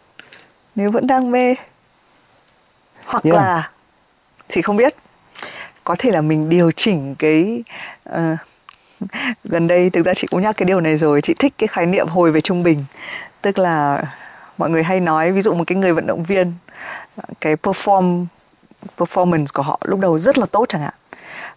[0.75, 1.55] Nếu vẫn đang mê.
[3.05, 3.37] Hoặc Yeah.
[3.37, 3.71] là
[4.49, 4.95] chị không biết.
[5.85, 7.63] Có thể là mình điều chỉnh cái
[8.05, 8.37] ờ,
[9.45, 11.21] gần đây thực ra chị cũng nhắc cái điều này rồi.
[11.21, 12.85] Chị thích cái khái niệm hồi về trung bình.
[13.43, 14.05] Tức là
[14.59, 16.53] mọi người hay nói ví dụ một cái người vận động viên
[17.41, 18.27] cái perform
[18.99, 20.95] performance của họ lúc đầu rất là tốt chẳng hạn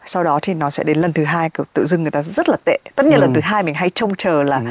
[0.06, 2.50] sau đó thì nó sẽ đến lần thứ hai kiểu tự dưng người ta rất
[2.50, 3.22] là tệ tất nhiên Ừ.
[3.22, 4.64] lần thứ hai mình hay trông chờ là Ừ.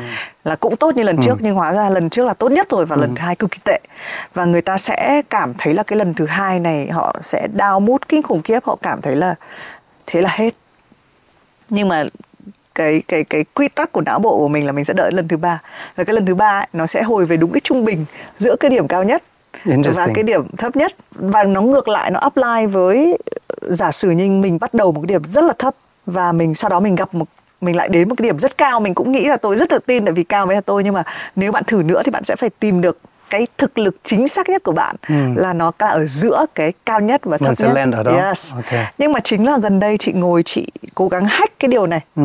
[0.45, 1.23] là cũng tốt như lần Ừ.
[1.25, 3.01] trước nhưng hóa ra lần trước là tốt nhất rồi và Ừ.
[3.01, 3.81] lần thứ hai cực kỳ tệ
[4.35, 7.81] và người ta sẽ cảm thấy là cái lần thứ hai này họ sẽ đau
[7.81, 9.35] mút kinh khủng khiếp họ cảm thấy là
[10.07, 10.55] thế là hết
[11.69, 12.05] nhưng mà
[12.75, 15.29] cái cái cái quy tắc của não bộ của mình là mình sẽ đợi lần
[15.29, 15.61] thứ ba
[15.97, 18.05] và cái lần thứ ba ấy, nó sẽ hồi về đúng cái trung bình
[18.39, 19.23] giữa cái điểm cao nhất
[19.65, 23.19] và cái điểm thấp nhất và nó ngược lại nó apply với
[23.63, 25.75] giả sử như mình bắt đầu một cái điểm rất là thấp
[26.07, 27.29] và mình sau đó mình gặp một
[27.61, 29.79] mình lại đến một cái điểm rất cao mình cũng nghĩ là tôi rất tự
[29.87, 31.03] tin tại vì cao với tôi nhưng mà
[31.37, 32.99] nếu bạn thử nữa thì bạn sẽ phải tìm được
[33.31, 35.15] cái thực lực chính xác nhất của bạn Ừ.
[35.37, 37.75] là nó là ở giữa cái cao nhất và thấp Mình sẽ nhất.
[37.75, 38.13] land ở đó.
[38.13, 38.55] Yes.
[38.55, 38.81] Ok.
[38.99, 42.01] Nhưng mà chính là gần đây chị ngồi chị cố gắng hack cái điều này
[42.17, 42.23] ừ.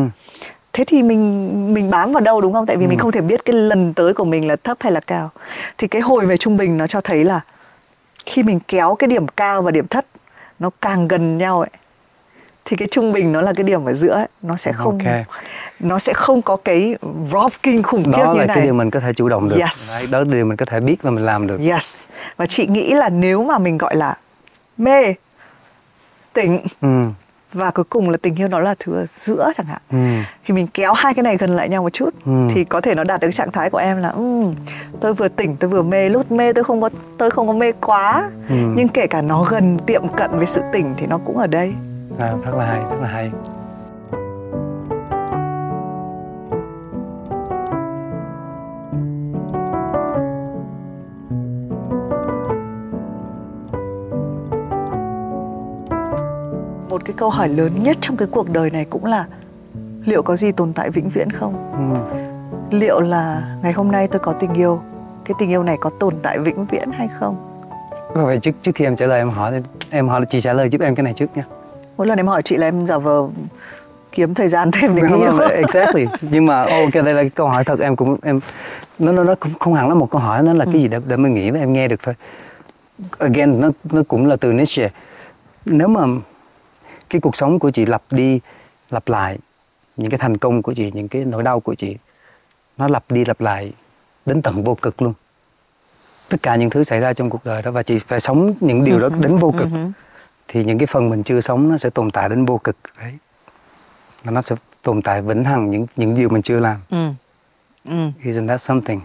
[0.78, 2.66] Thế thì mình mình bám vào đâu đúng không?
[2.66, 5.00] Tại vì mình không thể biết cái lần tới của mình là thấp hay là
[5.00, 5.30] cao.
[5.78, 7.40] Thì cái hồi về trung bình nó cho thấy là
[8.26, 10.04] khi mình kéo cái điểm cao và điểm thấp
[10.58, 11.70] nó càng gần nhau ấy
[12.64, 15.26] thì cái trung bình nó là cái điểm ở giữa ấy, nó sẽ không Ok.
[15.80, 16.96] nó sẽ không có cái
[17.30, 18.56] drop kinh khủng khiếp đó như là này.
[18.56, 19.56] cái điều mình có thể chủ động được.
[19.60, 20.00] Yes.
[20.00, 21.60] Đấy, đó là điều mình có thể biết và mình làm được.
[21.60, 22.04] Yes.
[22.36, 24.14] Và chị nghĩ là nếu mà mình gọi là
[24.78, 25.14] mê
[26.32, 26.88] tỉnh ừ.
[27.52, 29.98] Và cuối cùng là tình yêu nó là thứ ở giữa chẳng hạn Ừ.
[30.46, 32.32] thì mình kéo hai cái này gần lại nhau một chút Ừ.
[32.54, 34.54] thì có thể nó đạt được trạng thái của em là "Ừm,
[35.00, 37.72] tôi vừa tỉnh tôi vừa mê lúc mê tôi không có tôi không có mê
[37.72, 38.54] quá Ừ.
[38.76, 41.74] nhưng kể cả nó gần tiệm cận với sự tỉnh thì nó cũng ở đây
[42.18, 43.30] À, rất là hay rất là hay
[56.98, 59.24] một cái câu hỏi lớn nhất trong cái cuộc đời này cũng là
[60.04, 62.16] liệu có gì tồn tại vĩnh viễn không ừ.
[62.76, 64.80] liệu là ngày hôm nay tôi có tình yêu
[65.24, 67.36] cái tình yêu này có tồn tại vĩnh viễn hay không
[68.14, 69.52] vậy trước trước khi em trả lời em hỏi
[69.90, 71.44] em hỏi chị trả lời giúp em cái này trước nha
[71.96, 73.28] mỗi lần em hỏi chị là em giả vờ
[74.12, 75.48] kiếm thời gian thêm để nghĩ đúng không, không?
[75.50, 78.40] exactly nhưng mà ok đây là cái câu hỏi thật em cũng em
[78.98, 80.70] nó nó nó cũng không hẳn là một câu hỏi nó là Ừ.
[80.72, 82.14] cái gì để để mình nghĩ và em nghe được thôi
[83.18, 84.88] again nó nó cũng là từ Nietzsche
[85.64, 86.00] nếu mà
[87.10, 88.40] cái cuộc sống của chị lặp đi
[88.90, 89.38] lặp lại
[89.96, 91.96] những cái thành công của chị những cái nỗi đau của chị
[92.76, 93.72] nó lặp đi lặp lại
[94.26, 95.14] đến tận vô cực luôn.
[96.28, 98.84] Tất cả những thứ xảy ra trong cuộc đời đó và chị phải sống những
[98.84, 99.66] điều đó đến vô cực.
[99.66, 99.90] Ừ hứ.
[100.48, 103.12] thì những cái phần mình chưa sống nó sẽ tồn tại đến vô cực đấy.
[104.24, 106.76] Và nó sẽ tồn tại vĩnh hằng những những điều mình chưa làm.
[106.90, 107.08] Ừ
[107.84, 108.10] ừ.
[108.22, 109.00] Isn't that something?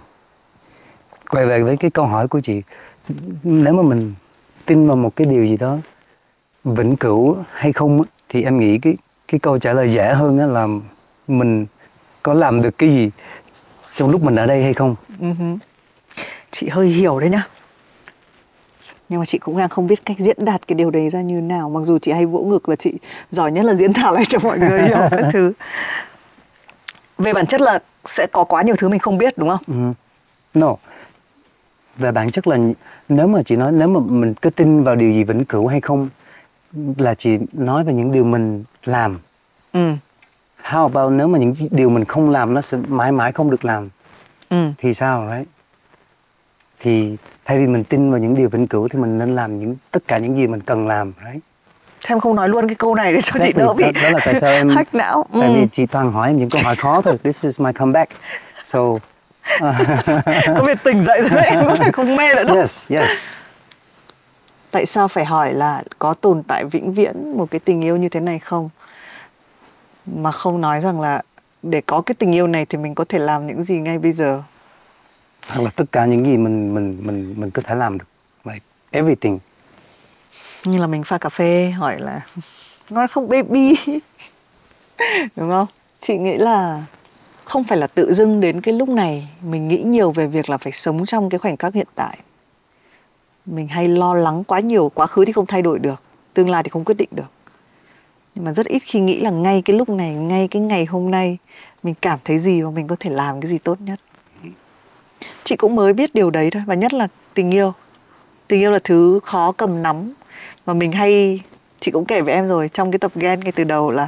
[1.29, 2.61] Quay về với cái câu hỏi của chị
[3.43, 4.13] nếu mà mình
[4.65, 5.77] tin vào một cái điều gì đó
[6.63, 8.97] vĩnh cửu hay không thì em nghĩ cái
[9.27, 10.67] cái câu trả lời dễ hơn là
[11.27, 11.65] mình
[12.23, 13.11] có làm được cái gì
[13.95, 14.95] trong lúc mình ở đây hay không?
[15.19, 15.27] Ừ
[16.53, 17.47] chị hơi hiểu đấy nhá.
[19.09, 21.41] Nhưng mà chị cũng đang không biết cách diễn đạt cái điều đấy ra như
[21.41, 21.69] nào.
[21.69, 22.93] Mặc dù chị hay vỗ ngực là chị
[23.31, 25.53] giỏi nhất là diễn đạt lại cho mọi người hiểu các thứ.
[27.17, 29.61] Về bản chất là sẽ có quá nhiều thứ mình không biết đúng không?
[29.67, 29.93] Ừ.
[30.59, 30.75] No.
[31.97, 32.57] Về bản chất là
[33.09, 35.81] nếu mà chị nói nếu mà mình cứ tin vào điều gì vĩnh cửu hay
[35.81, 36.09] không
[36.97, 39.19] là chị nói về những điều mình làm.
[39.73, 39.79] ừ
[40.69, 43.65] How about nếu mà những điều mình không làm nó sẽ mãi mãi không được
[43.65, 43.89] làm
[44.49, 45.47] ừ thì sao right?
[46.79, 49.75] Thì thay vì mình tin vào những điều vĩnh cửu thì mình nên làm những
[49.91, 51.13] tất cả những gì mình cần làm?
[51.99, 54.19] Sao em không nói luôn cái câu này để cho chị đỡ bị Đó- là
[54.25, 55.39] tại sao em- hack não ừ.
[55.41, 57.17] Tại vì chị toàn hỏi em những câu hỏi khó thôi.
[57.23, 58.11] This is my comeback.
[58.63, 58.79] So
[60.55, 63.09] có việc tỉnh dậy rồi đấy em cũng sẽ không mê nữa đâu yes, yes.
[64.73, 68.09] Tại sao phải hỏi là có tồn tại vĩnh viễn một cái tình yêu như
[68.09, 68.69] thế này không?
[70.05, 71.21] Mà không nói rằng là
[71.63, 74.11] để có cái tình yêu này thì mình có thể làm những gì ngay bây
[74.11, 74.43] giờ?
[75.47, 78.05] Hoặc là tất cả những gì mình mình mình mình có thể làm được.
[78.43, 79.39] Like everything.
[80.65, 82.21] Như là mình pha cà phê hỏi là
[82.89, 83.75] ngon không baby?
[85.35, 85.67] Đúng không?
[86.01, 86.83] Chị nghĩ là
[87.43, 90.57] không phải là tự dưng đến cái lúc này mình nghĩ nhiều về việc là
[90.57, 92.17] phải sống trong cái khoảnh khắc hiện tại
[93.45, 96.01] mình hay lo lắng quá nhiều quá khứ thì không thay đổi được
[96.33, 97.31] tương lai thì không quyết định được.
[98.35, 101.11] Nhưng mà rất ít khi nghĩ là ngay cái lúc này ngay cái ngày hôm
[101.11, 101.37] nay
[101.83, 103.99] mình cảm thấy gì và mình có thể làm cái gì tốt nhất.
[105.43, 107.73] Chị cũng mới biết điều đấy thôi và nhất là tình yêu.
[108.47, 110.13] Tình yêu là thứ khó cầm nắm.
[110.65, 111.41] Mà mình hay
[111.79, 114.07] chị cũng kể với em rồi trong cái tập gen ngay từ đầu là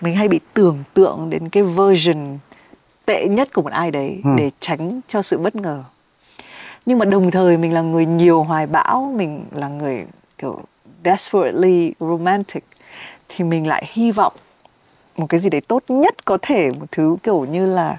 [0.00, 2.38] mình hay bị tưởng tượng đến cái version
[3.06, 4.30] tệ nhất của một ai đấy Ừ.
[4.36, 5.84] để tránh cho sự bất ngờ
[6.86, 10.06] nhưng mà đồng thời mình là người nhiều hoài bão, mình là người,
[10.38, 10.60] kiểu,
[11.04, 12.64] desperately romantic,
[13.28, 14.32] thì mình lại hy vọng
[15.16, 17.98] một cái gì đấy tốt nhất có thể, một thứ kiểu như là,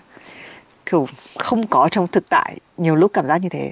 [0.86, 1.08] kiểu,
[1.39, 3.71] không có trong thực tại, nhiều lúc cảm giác như thế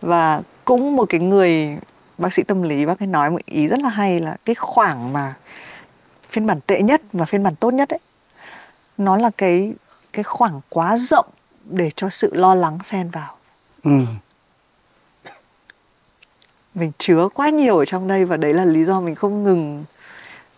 [0.00, 1.78] và cũng một cái người
[2.18, 5.12] bác sĩ tâm lý, bác ấy nói một ý rất là hay là cái khoảng
[5.12, 5.34] mà
[6.28, 8.00] phiên bản tệ nhất và phiên bản tốt nhất ấy,
[8.98, 9.72] nó là cái
[10.12, 11.26] cái khoảng quá rộng
[11.64, 13.34] để cho sự lo lắng xen vào
[13.84, 13.90] ừ
[16.76, 19.84] mình chứa quá nhiều ở trong đây và đấy là lý do mình không ngừng.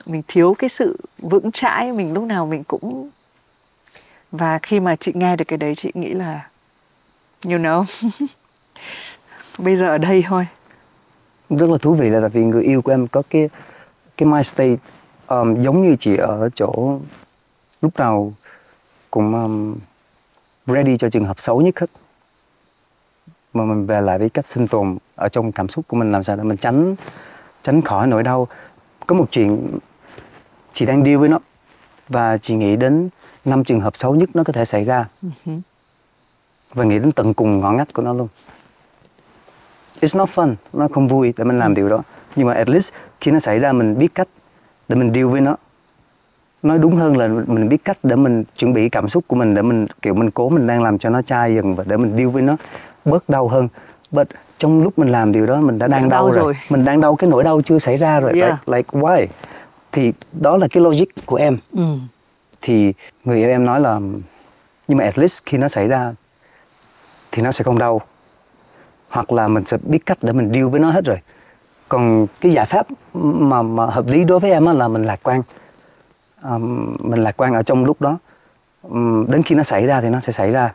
[0.07, 3.11] Mình thiếu cái sự vững chãi mình lúc nào mình cũng
[4.33, 6.49] và khi mà chị nghe được cái đấy chị nghĩ là
[7.45, 7.85] you know
[9.59, 10.47] bây giờ ở đây thôi.
[11.51, 13.49] Rất là thú vị là tại vì người yêu của em có cái
[14.17, 14.77] cái mind state
[15.27, 17.01] um, giống như chị ở chỗ
[17.83, 18.33] lúc nào
[19.11, 19.77] cũng um,
[20.67, 21.91] ready cho trường hợp xấu nhất hết.
[23.55, 26.23] Mà mình về lại với cách sinh tồn ở trong cảm xúc của mình làm
[26.23, 26.97] sao để mình tránh
[27.63, 28.49] tránh khỏi nỗi đau.
[29.07, 29.79] Có một chuyện
[30.73, 31.39] chị đang deal với nó
[32.09, 33.09] và chị nghĩ đến
[33.45, 35.09] năm trường hợp xấu nhất nó có thể xảy ra.
[36.75, 38.29] Và nghĩ đến tận cùng ngõ ngách của nó luôn.
[40.01, 42.03] It's not fun, nó không vui để mình làm điều đó.
[42.37, 44.29] Nhưng mà at least khi nó xảy ra mình biết cách
[44.89, 45.57] để mình deal với nó.
[46.63, 49.55] Nói đúng hơn là mình biết cách để mình chuẩn bị cảm xúc của mình,
[49.55, 52.17] để mình, kiểu, mình cố mình đang làm cho nó chai dần và để mình
[52.17, 52.57] deal với nó
[53.05, 53.69] bớt đau hơn.
[54.11, 54.29] But
[54.59, 56.45] trong lúc mình làm điều đó mình đã đang Đang đau, đau rồi.
[56.45, 56.55] rồi.
[56.71, 58.51] mình đang đau cái nỗi đau chưa xảy ra rồi Yeah.
[58.69, 59.27] like, like why
[59.93, 61.85] thì đó là cái logic của em ừ.
[62.61, 62.93] thì
[63.25, 64.01] người yêu em nói là
[64.89, 66.15] nhưng mà at least khi nó xảy ra
[67.33, 68.01] thì nó sẽ không đau
[69.09, 71.19] hoặc là mình sẽ biết cách để mình deal với nó hết rồi
[71.89, 75.43] còn cái giải pháp mà, mà hợp lý đối với em là mình lạc quan
[76.43, 78.19] Ờm, mình lạc quan ở trong lúc đó
[78.83, 80.73] Ừm, đến khi nó xảy ra thì nó sẽ xảy ra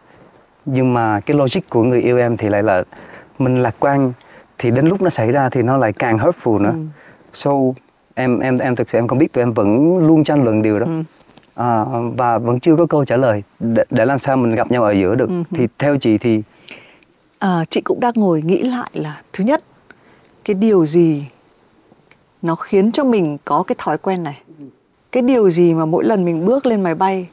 [0.65, 2.84] nhưng mà cái logic của người yêu em thì lại là
[3.39, 4.13] mình lạc quan
[4.58, 6.86] thì đến lúc nó xảy ra thì nó lại càng hurtful nữa Ừ.
[7.34, 7.52] so
[8.15, 10.80] em em em thực sự em không biết tụi em vẫn luôn tranh luận điều
[10.80, 11.04] đó Ừ.
[11.56, 11.86] à,
[12.17, 14.91] và vẫn chưa có câu trả lời để, để làm sao mình gặp nhau ở
[14.91, 15.43] giữa được Ừ.
[15.52, 16.41] thì theo chị thì
[17.39, 19.63] À, chị cũng đang ngồi nghĩ lại là thứ nhất
[20.46, 21.26] cái điều gì
[22.41, 24.41] nó khiến cho mình có cái thói quen này
[25.12, 27.28] cái điều gì mà mỗi lần mình bước lên máy bay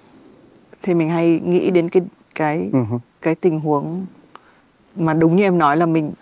[0.82, 2.02] thì mình hay nghĩ đến cái
[2.34, 2.98] cái hứ.
[3.22, 4.06] cái tình huống
[4.96, 6.12] mà đúng như em nói là mình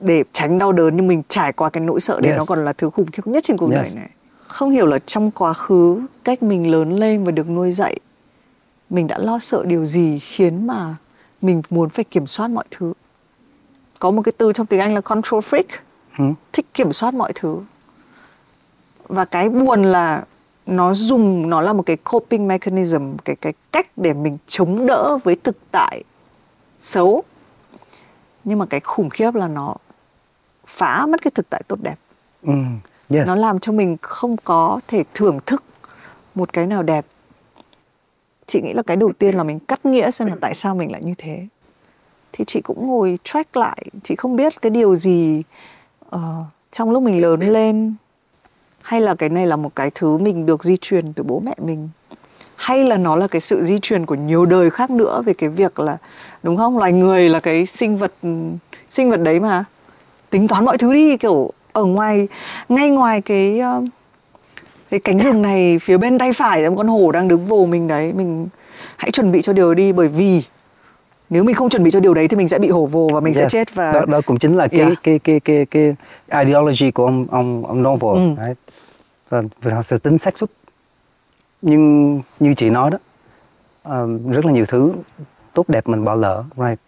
[0.00, 2.38] để tránh đau đớn nhưng mình trải qua cái nỗi sợ đấy Yes.
[2.38, 3.76] nó còn là thứ khủng khiếp nhất trên cuộc Yes.
[3.94, 4.10] đời này
[4.46, 7.96] không hiểu là trong quá khứ cách mình lớn lên và được nuôi dạy
[8.90, 10.96] mình đã lo sợ điều gì khiến mà
[11.42, 12.92] mình muốn phải kiểm soát mọi thứ
[13.98, 15.62] có một cái từ trong tiếng Anh là control freak
[16.18, 16.24] Ừ.
[16.52, 17.58] thích kiểm soát mọi thứ
[19.08, 20.24] và cái buồn là
[20.66, 25.18] nó dùng nó là một cái coping mechanism cái cái cách để mình chống đỡ
[25.24, 26.02] với thực tại
[26.80, 27.22] xấu
[28.44, 29.74] nhưng mà cái khủng khiếp là nó
[30.66, 31.96] phá mất cái thực tại tốt đẹp.
[32.42, 32.52] Ừ.
[33.10, 33.28] yes.
[33.28, 35.62] Nó làm cho mình không có thể thưởng thức
[36.34, 37.06] một cái nào đẹp.
[38.46, 40.92] Chị nghĩ là cái đầu tiên là mình cắt nghĩa xem là tại sao mình
[40.92, 41.46] lại như thế.
[42.32, 43.82] Thì chị cũng ngồi track lại.
[44.04, 45.42] Chị không biết cái điều gì
[46.10, 47.94] ờ, trong lúc mình lớn lên
[48.82, 51.54] hay là cái này là một cái thứ mình được di truyền từ bố mẹ
[51.58, 51.88] mình
[52.58, 55.48] hay là nó là cái sự di truyền của nhiều đời khác nữa về cái
[55.50, 55.96] việc là
[56.42, 58.12] đúng không loài người là cái sinh vật
[58.90, 59.64] sinh vật đấy mà
[60.30, 62.28] tính toán mọi thứ đi kiểu ở ngoài
[62.68, 63.82] ngay ngoài cái ờ,
[64.90, 67.66] cái cánh rừng này phía bên tay phải là một con hổ đang đứng vồ
[67.66, 68.48] mình đấy mình
[68.96, 70.42] hãy chuẩn bị cho điều đi bởi vì
[71.30, 73.20] nếu mình không chuẩn bị cho điều đấy thì mình sẽ bị hổ vồ và
[73.20, 73.52] mình sẽ Yes.
[73.52, 74.92] chết và đó, đó cũng chính là cái Yeah.
[75.02, 75.94] cái cái cái cái
[76.44, 78.34] ideology của ông ông ông Novel Ừ.
[78.42, 78.54] đấy.
[79.62, 80.50] Và họ sẽ tính xác suất
[81.62, 82.98] nhưng như chị nói đó
[83.82, 84.92] um, rất là nhiều thứ
[85.54, 86.78] tốt đẹp mình bỏ lỡ right.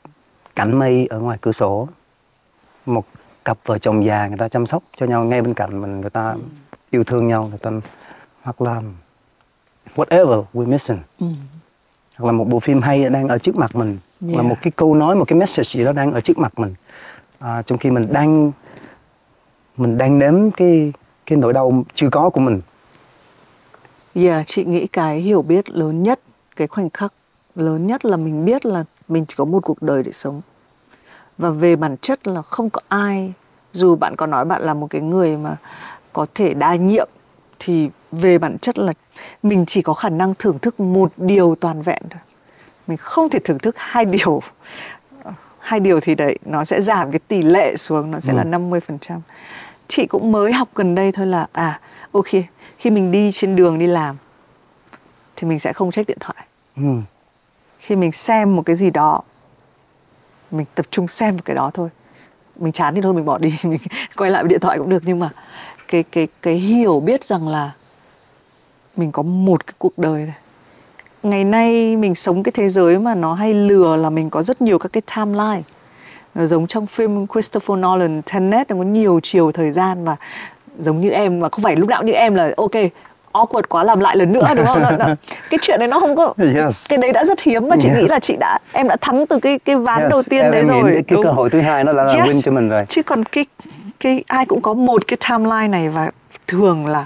[0.56, 1.88] cảnh mây ở ngoài cửa sổ
[2.86, 3.04] một
[3.44, 6.10] cặp vợ chồng già người ta chăm sóc cho nhau ngay bên cạnh mình người
[6.10, 6.34] ta
[6.90, 7.70] yêu thương nhau người ta
[8.42, 8.82] hoặc là
[9.96, 11.26] whatever we missing Ừ.
[12.18, 14.44] hoặc là một bộ phim hay đang ở trước mặt mình hoặc là Yeah.
[14.46, 16.74] một cái câu nói một cái message gì đó đang ở trước mặt mình
[17.38, 18.52] à, trong khi mình đang
[19.76, 20.92] mình đang nếm cái
[21.26, 22.60] cái nỗi đau chưa có của mình
[24.14, 26.20] Yeah, chị nghĩ cái hiểu biết lớn nhất
[26.56, 27.12] cái khoảnh khắc
[27.54, 30.40] lớn nhất là mình biết là mình chỉ có một cuộc đời để sống.
[31.38, 33.32] Và về bản chất là không có ai
[33.72, 35.56] dù bạn có nói bạn là một cái người mà
[36.12, 37.08] có thể đa nhiệm
[37.58, 38.92] thì về bản chất là
[39.42, 42.20] mình chỉ có khả năng thưởng thức một điều toàn vẹn thôi.
[42.86, 44.42] Mình không thể thưởng thức hai điều.
[45.58, 48.36] Hai điều thì đấy nó sẽ giảm cái tỷ lệ xuống nó sẽ Ừ.
[48.36, 49.20] là 50%
[49.88, 51.80] chị cũng mới học gần đây thôi là à
[52.12, 52.26] ok
[52.80, 54.16] khi mình đi trên đường đi làm
[55.36, 56.46] thì mình sẽ không check điện thoại.
[56.76, 57.00] Ừ.
[57.78, 59.22] khi mình xem một cái gì đó
[60.50, 61.88] mình tập trung xem một cái đó thôi.
[62.56, 63.80] Mình chán thì thôi mình bỏ đi mình
[64.16, 65.02] quay lại với điện thoại cũng được.
[65.06, 65.30] Nhưng mà
[65.88, 67.72] cái cái cái hiểu biết rằng là
[68.96, 70.36] mình có một cái cuộc đời này.
[71.22, 74.62] Ngày nay mình sống cái thế giới mà nó hay lừa là mình có rất
[74.62, 75.62] nhiều các cái timeline.
[76.34, 80.16] Nó giống trong phim Christopher Nolan Tenet nó có nhiều chiều thời gian và
[80.78, 82.70] giống như em mà không phải lúc nào như em là ok
[83.32, 85.14] awkward quá làm lại lần nữa đúng không Nó- nó-
[85.50, 86.86] cái chuyện đấy nó không có Yes.
[86.88, 87.98] cái đấy đã rất hiếm và chị Yes.
[87.98, 90.50] nghĩ là chị đã em đã thắng từ cái cái ván Yes, đầu tiên em,
[90.52, 91.22] đấy em nghĩ rồi cái đúng.
[91.22, 92.26] cơ hội thứ hai nó đã là Yes.
[92.26, 93.46] win cho mình rồi chứ còn cái
[94.00, 96.10] cái ai cũng có một cái timeline này và
[96.46, 97.04] thường là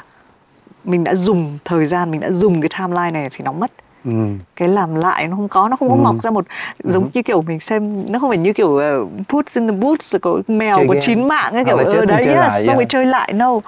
[0.85, 3.71] mình đã dùng thời gian mình đã dùng cái timeline này thì nó mất
[4.05, 4.11] ừ.
[4.57, 6.01] cái làm lại nó không có nó không có Ừ.
[6.01, 6.45] mọc ra một
[6.85, 10.15] giống như kiểu mình xem nó không phải như kiểu uh, puts in the boots
[10.23, 11.07] có mèo Chơi có game.
[11.07, 13.61] chín mạng ấy kiểu ờ đấy yes, lại, xong rồi chơi lại no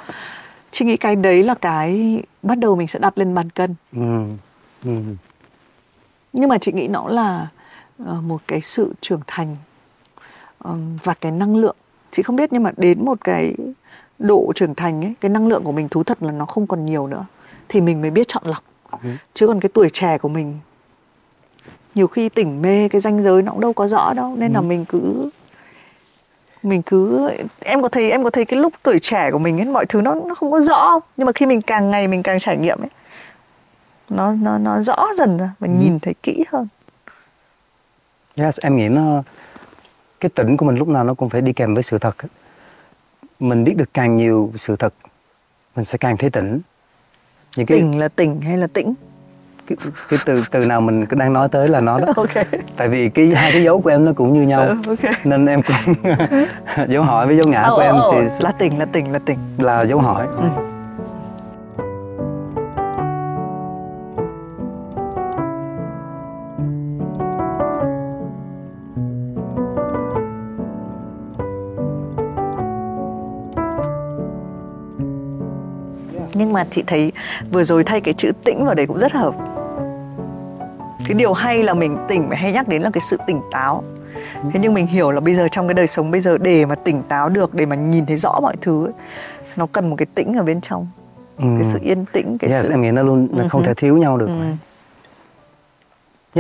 [0.71, 4.25] chị nghĩ cái đấy là cái bắt đầu mình sẽ đặt lên bàn cân Ừ.
[4.85, 4.91] Ừ.
[6.33, 7.47] nhưng mà chị nghĩ nó là
[8.07, 9.57] ờ, một cái sự trưởng thành
[10.59, 11.77] ờm, và cái năng lượng
[12.13, 13.55] chị không biết nhưng mà đến một cái
[14.19, 16.87] độ trưởng thành ấy cái năng lượng của mình thú thật là nó không còn
[16.87, 17.25] nhiều nữa
[17.69, 18.76] thì mình mới biết chọn lọc Ừ.
[19.35, 20.59] chứ còn cái tuổi trẻ của mình
[21.95, 24.61] nhiều khi tỉnh mê cái ranh giới nó cũng đâu có rõ đâu nên là
[24.61, 25.31] mình cứ
[26.63, 27.31] mình cứ
[27.65, 30.01] em có thấy em có thấy cái lúc tuổi trẻ của mình ấy mọi thứ
[30.01, 31.03] nó nó không có rõ không?
[31.17, 32.91] nhưng mà khi mình càng ngày mình càng trải nghiệm ấy
[34.09, 36.69] nó nó nó rõ dần ra và nhìn thấy kỹ hơn
[38.37, 39.23] Yes, em nghĩ nó
[40.21, 42.15] cái tỉnh của mình lúc nào nó cũng phải đi kèm với sự thật.
[43.41, 44.95] Mình biết được càng nhiều sự thật,
[45.77, 46.61] mình sẽ càng thấy tỉnh.
[47.57, 48.95] Những cái, tỉnh là tỉnh hay là tĩnh
[49.67, 49.77] cái,
[50.09, 52.07] cái từ từ nào mình đang nói tới là nó đó.
[52.17, 54.63] ok Tại vì cái hai cái dấu của em nó cũng như nhau.
[54.63, 55.13] Ừ, ok.
[55.25, 55.95] Nên em cũng
[56.89, 59.19] dấu hỏi với dấu ngã của em Ồ, ồ, thì là tỉnh là tỉnh là
[59.19, 60.27] tỉnh là dấu hỏi.
[60.39, 60.76] Ừ.
[76.57, 77.13] mà chị thấy
[77.53, 79.35] vừa rồi thay cái chữ tĩnh vào đấy cũng rất hợp
[81.07, 83.85] cái điều hay là mình tỉnh hay nhắc đến là cái sự tỉnh táo
[84.53, 86.75] thế nhưng mình hiểu là bây giờ trong cái đời sống bây giờ để mà
[86.75, 88.93] tỉnh táo được để mà nhìn thấy rõ mọi thứ ấy,
[89.57, 90.87] nó cần một cái tĩnh ở bên trong
[91.39, 91.45] Ừ.
[91.59, 93.75] cái sự yên tĩnh cái yes, sự em nghĩ nó luôn nó không Ừ thể
[93.75, 94.27] thiếu nhau được.
[94.27, 94.43] Ừ.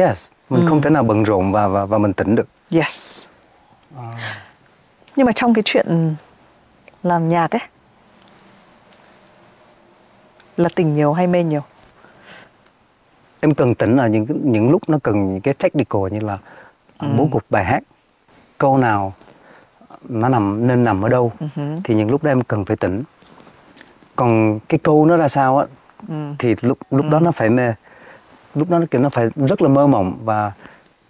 [0.00, 0.68] Yes, mình Ừ.
[0.68, 2.48] không thể nào bận rộn và và và mình tỉnh được.
[2.72, 3.24] yes
[5.16, 6.14] nhưng mà trong cái chuyện
[7.02, 7.61] làm nhạc ấy
[10.57, 11.61] là tỉnh nhiều hay mê nhiều?
[13.40, 16.38] Em cần tỉnh ở những những lúc nó cần những cái technical như là
[16.99, 17.09] Ừ.
[17.19, 17.83] bố cục bài hát
[18.59, 19.12] câu nào
[20.09, 21.47] nó nằm nên nằm ở đâu Ừ
[21.85, 23.03] thì những lúc đó em cần phải tỉnh.
[24.16, 25.66] Còn cái câu nó ra sao á
[26.09, 26.14] Ừ.
[26.38, 27.73] thì lúc lúc đó nó phải mê.
[28.55, 30.53] Lúc đó nó kiểu nó phải rất là mơ mộng và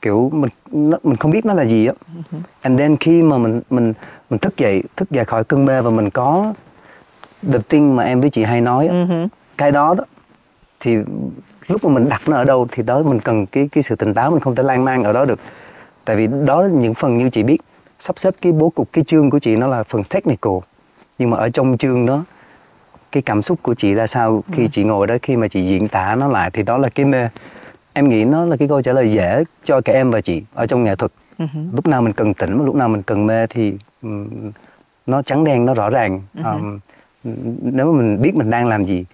[0.02, 1.92] kiểu mình nó, mình không biết nó là gì á.
[2.32, 3.92] Ừ and then khi mà mình mình
[4.30, 6.54] mình thức dậy thức dậy khỏi cơn mê và mình có
[7.52, 9.26] the thing mà em với chị hay nói Ừ hứ.
[9.58, 10.04] cái đó đó
[10.80, 10.96] thì
[11.68, 14.14] lúc mà mình đặt nó ở đâu thì đó mình cần cái cái sự tỉnh
[14.14, 15.38] táo mình không thể lan man ở đó được.
[16.04, 17.58] Tại vì đó những phần như chị biết
[17.98, 20.52] sắp xếp cái bố cục cái chương của chị nó là phần technical.
[21.18, 22.24] Nhưng mà ở trong chương đó
[23.12, 25.88] cái cảm xúc của chị ra sao khi chị ngồi đó khi mà chị diễn
[25.88, 27.28] tả nó lại thì đó là cái mê.
[27.92, 30.66] Em nghĩ nó là cái câu trả lời dễ cho cả em và chị ở
[30.66, 31.12] trong nghệ thuật.
[31.38, 34.28] Ừ lúc nào mình cần tỉnh mà lúc nào mình cần mê thì ừm,
[35.06, 36.22] nó trắng đen nó rõ ràng.
[36.34, 36.78] Ừ Ờm,
[37.62, 39.04] nếu mà mình biết mình đang làm gì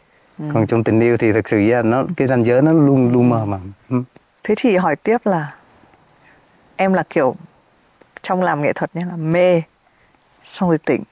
[0.55, 3.29] còn trong tình yêu thì thực sự ra nó cái ranh giới nó luôn luôn
[3.29, 3.59] mờ mà
[3.91, 4.03] Ừ.
[4.45, 5.55] thế thì hỏi tiếp là
[6.77, 7.37] em là kiểu
[8.23, 9.63] trong làm nghệ thuật nhé là mê
[10.45, 11.03] xong rồi tỉnh.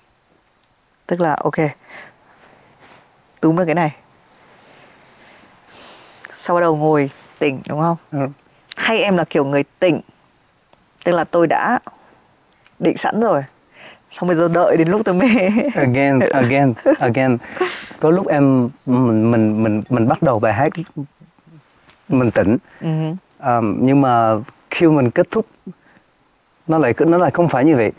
[1.06, 1.54] Tức là ok
[3.40, 3.94] túm được cái này.
[6.36, 7.96] Sau bắt đầu ngồi tỉnh đúng không?
[8.12, 8.28] Ừ.
[8.76, 10.00] hay em là kiểu người tỉnh
[11.04, 11.78] tức là tôi đã
[12.78, 13.42] định sẵn rồi
[14.10, 15.26] xong bây giờ đợi đến lúc tôi mê.
[15.74, 17.36] Again again again.
[18.00, 20.72] Có lúc em mình mình mình mình bắt đầu bài hát
[22.08, 22.56] mình tỉnh.
[22.80, 22.88] Ừ.
[23.38, 24.32] Ờm, nhưng mà
[24.70, 25.46] khi mình kết thúc
[26.68, 27.92] nó lại nó lại không phải như vậy.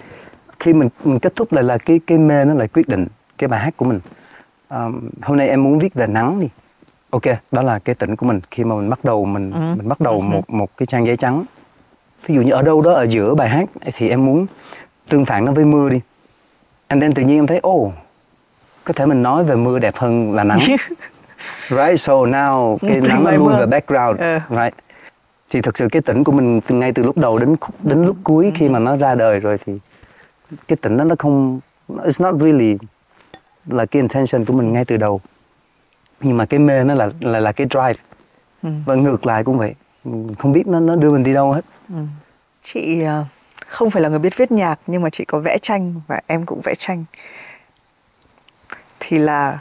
[0.60, 3.08] Khi mình mình kết thúc lại là cái cái mê nó lại quyết định
[3.38, 4.00] cái bài hát của mình.
[4.68, 6.48] Ờm, hôm nay em muốn viết về nắng đi.
[7.10, 8.40] Ok đó là cái tỉnh của mình.
[8.52, 9.60] Khi mà mình bắt đầu mình Ừ.
[9.78, 10.22] mình bắt đầu Ừ.
[10.22, 11.44] một một cái trang giấy trắng.
[12.26, 13.66] Ví dụ như ở đâu đó ở giữa bài hát
[13.98, 14.46] thì em muốn
[15.12, 16.02] tương phản nó với mưa đi.
[16.88, 17.94] And then tự nhiên em thấy oh
[18.84, 20.60] có thể mình nói về mưa đẹp hơn là nắng.
[21.70, 23.60] Right so now cái nắng nó luôn mưa.
[23.60, 24.20] về background.
[24.20, 24.40] Ờ.
[24.50, 24.74] right.
[25.50, 28.16] Thì thực sự cái tỉnh của mình từ ngay từ lúc đầu đến đến lúc
[28.24, 29.80] cuối khi mà nó ra đời rồi thì
[30.68, 32.78] cái tỉnh đó nó không it's not really
[33.66, 35.22] là cái intention của mình ngay từ đầu.
[36.20, 38.04] Nhưng mà cái mê nó là là là cái drive.
[38.64, 38.70] Ừ.
[38.86, 39.76] và ngược lại cũng vậy.
[40.40, 41.66] Không biết nó nó đưa mình đi đâu hết.
[42.62, 43.24] Chị ờ,
[43.72, 46.46] không phải là người biết viết nhạc nhưng mà chị có vẽ tranh và em
[46.46, 47.04] cũng vẽ tranh
[49.00, 49.60] thì là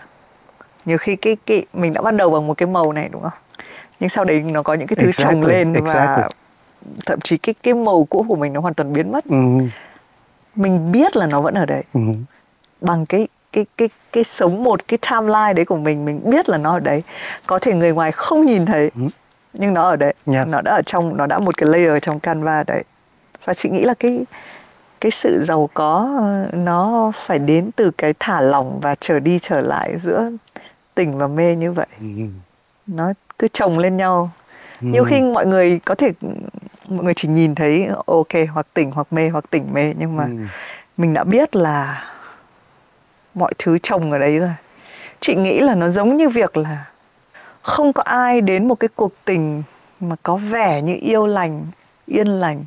[0.84, 3.32] nhiều khi cái cái mình đã bắt đầu bằng một cái màu này đúng không
[4.00, 6.24] nhưng sau đấy nó có những cái thứ chồng Exactly, lên và exactly.
[7.06, 9.36] thậm chí cái cái màu cũ của mình nó hoàn toàn biến mất ừ.
[10.54, 12.00] mình biết là nó vẫn ở đấy Ừ.
[12.80, 16.58] bằng cái cái cái cái sống một cái timeline đấy của mình mình biết là
[16.58, 17.02] nó ở đấy
[17.46, 19.02] có thể người ngoài không nhìn thấy Ừ.
[19.52, 20.48] nhưng nó ở đấy Yes.
[20.52, 22.82] nó đã ở trong nó đã một cái layer trong canva đấy
[23.44, 24.24] và chị nghĩ là cái
[25.00, 29.38] cái sự giàu có ờ, nó phải đến từ cái thả lỏng và trở đi
[29.42, 30.30] trở lại giữa
[30.94, 32.06] tình và mê như vậy Ừ.
[32.86, 34.30] nó cứ chồng lên nhau
[34.80, 34.86] Ừ.
[34.86, 36.12] nhiều khi mọi người có thể
[36.88, 40.24] mọi người chỉ nhìn thấy ok hoặc tỉnh hoặc mê hoặc tỉnh mê nhưng mà
[40.24, 40.30] Ừ.
[40.96, 42.04] mình đã biết là
[43.34, 44.52] mọi thứ chồng ở đấy rồi
[45.20, 46.84] chị nghĩ là nó giống như việc là
[47.62, 49.62] không có ai đến một cái cuộc tình
[50.00, 51.66] mà có vẻ như yêu lành
[52.06, 52.64] yên lành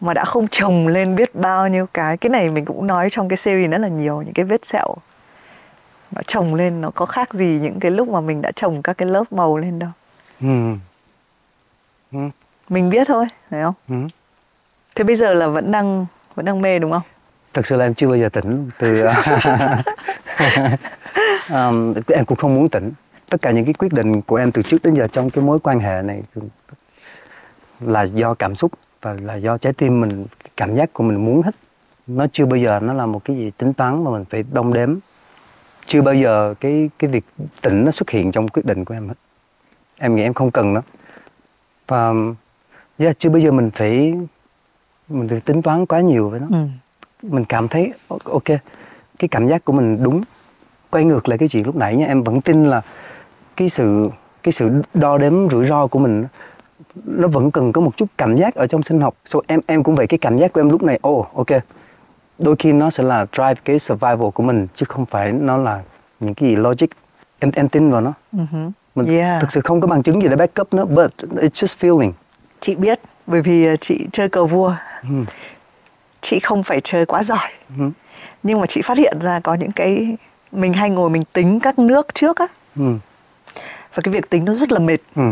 [0.00, 2.16] mà đã không chồng lên biết bao nhiêu cái.
[2.16, 4.94] Cái này mình cũng nói trong cái series rất là nhiều những cái vết sẹo.
[6.10, 8.98] Nó chồng lên nó có khác gì những cái lúc mà mình đã trồng các
[8.98, 9.90] cái lớp màu lên đâu.
[10.40, 10.74] Ừ.
[12.12, 12.18] Ừ.
[12.68, 13.74] mình biết thôi phải không?
[13.88, 13.94] Ừ.
[14.94, 17.02] thế bây giờ là vẫn đang vẫn đang mê đúng không?
[17.54, 19.02] Thật sự là em chưa bao giờ tỉnh từ
[21.50, 22.92] um, em cũng không muốn tỉnh.
[23.30, 25.58] Tất cả những cái quyết định của em từ trước đến giờ trong cái mối
[25.58, 26.22] quan hệ này
[27.80, 28.72] là do cảm xúc
[29.02, 30.26] và là do trái tim mình
[30.56, 31.54] cảm giác của mình muốn hết
[32.08, 34.72] nó chưa bao giờ nó là một cái gì tính toán mà mình phải đong
[34.72, 34.98] đếm.
[35.86, 37.24] Chưa bao giờ cái cái việc
[37.62, 39.14] tỉnh nó xuất hiện trong quyết định của em hết.
[39.98, 40.82] Em nghĩ em không cần nó.
[41.86, 42.12] Và
[42.98, 44.14] yeah, chưa bao giờ mình phải
[45.08, 46.46] mình phải tính toán quá nhiều với nó.
[46.50, 46.66] Ừ.
[47.22, 47.92] mình cảm thấy
[48.24, 48.44] ok
[49.18, 50.22] cái cảm giác của mình đúng.
[50.90, 52.82] Quay ngược lại cái chuyện lúc nãy nha em vẫn tin là
[53.56, 54.10] cái sự
[54.42, 56.26] cái sự đo đếm rủi ro của mình
[57.04, 59.82] nó vẫn cần có một chút cảm giác ở trong sinh học so em em
[59.82, 61.46] cũng vậy cái cảm giác của em lúc này ồ ok
[62.38, 65.80] đôi khi nó sẽ là drive cái survival của mình chứ không phải nó là
[66.20, 66.86] những cái gì logic
[67.38, 68.70] em em tin vào nó Uh-huh.
[68.94, 69.40] mình Yeah.
[69.40, 72.12] thực sự không có bằng chứng gì để back up nó but it's just feeling
[72.60, 75.08] chị biết bởi vì ờ, chị chơi cờ vua Ừ.
[76.20, 77.90] chị không phải chơi quá giỏi Ừ.
[78.42, 80.16] nhưng mà chị phát hiện ra có những cái
[80.52, 82.46] mình hay ngồi mình tính các nước trước á
[82.76, 82.94] Ừ.
[83.94, 85.22] và cái việc tính nó rất là mệt Ừ.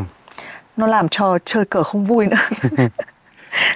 [0.76, 2.36] nó làm cho chơi cờ không vui nữa.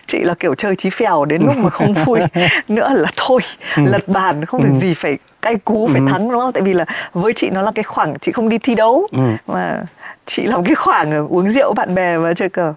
[0.07, 2.21] Chị là kiểu chơi chí phèo đến lúc mà không vui
[2.69, 3.41] nữa là thôi
[3.77, 6.53] lật bàn không việc gì phải cay cú phải thắng đúng không?
[6.53, 9.19] Tại vì là với chị nó là cái khoảng chị không đi thi đấu Ừ.
[9.47, 9.83] mà
[10.27, 12.75] chị làm cái khoảng uống rượu bạn bè và chơi cờ.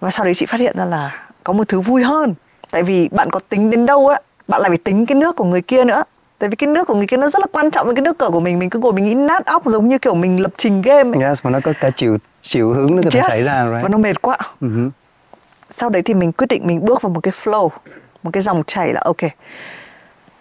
[0.00, 1.10] Và sau đấy chị phát hiện ra là
[1.44, 2.34] có một thứ vui hơn.
[2.70, 5.44] Tại vì bạn có tính đến đâu á bạn lại phải tính cái nước của
[5.44, 6.02] người kia nữa
[6.44, 8.18] tại vì cái nước của người kia nó rất là quan trọng với cái nước
[8.18, 10.50] cờ của mình mình cứ ngồi mình nghĩ nát óc giống như kiểu mình lập
[10.56, 11.28] trình game ấy.
[11.28, 13.82] Yes, mà nó có cả chiều chiều hướng nó có thể Yes, xảy ra right?
[13.82, 14.68] và nó mệt quá Ừ.
[15.70, 17.68] sau đấy thì mình quyết định mình bước vào một cái flow
[18.22, 19.16] một cái dòng chảy là ok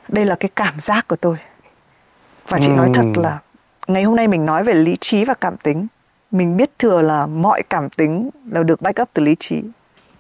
[0.08, 1.38] đây là cái cảm giác của tôi
[2.48, 3.24] và chị nói thật Ừm.
[3.24, 3.40] là
[3.88, 5.88] ngày hôm nay mình nói về lý trí và cảm tính
[6.32, 9.62] mình biết thừa là mọi cảm tính đều được back up từ lý trí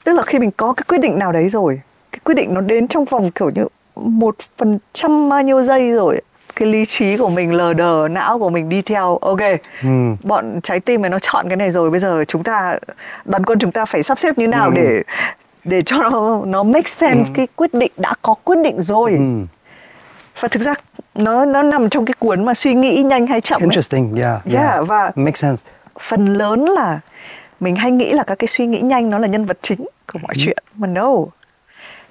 [0.03, 1.81] tức là khi mình có cái quyết định nào đấy rồi
[2.11, 3.65] cái quyết định nó đến trong vòng kiểu như
[3.95, 6.21] một phần trăm bao nhiêu giây rồi
[6.55, 9.39] cái lý trí của mình lờ đờ não của mình đi theo ok
[9.83, 9.87] Ừ.
[10.23, 12.77] bọn trái tim này nó chọn cái này rồi bây giờ chúng ta
[13.25, 14.73] đoàn quân chúng ta phải sắp xếp như nào Ừ.
[14.75, 15.01] để
[15.63, 19.17] để cho nó nó make sense cái quyết định đã có quyết định rồi Ừ.
[20.39, 20.73] và thực ra
[21.15, 23.63] nó nó nằm trong cái cuốn mà suy nghĩ nhanh hay chậm ấy.
[23.63, 25.63] Interesting, yeah, Yeah, và- makes sense.
[25.99, 26.99] phần lớn là
[27.59, 30.19] mình hay nghĩ là các cái suy nghĩ nhanh nó là nhân vật chính của
[30.19, 31.09] mọi chuyện mà no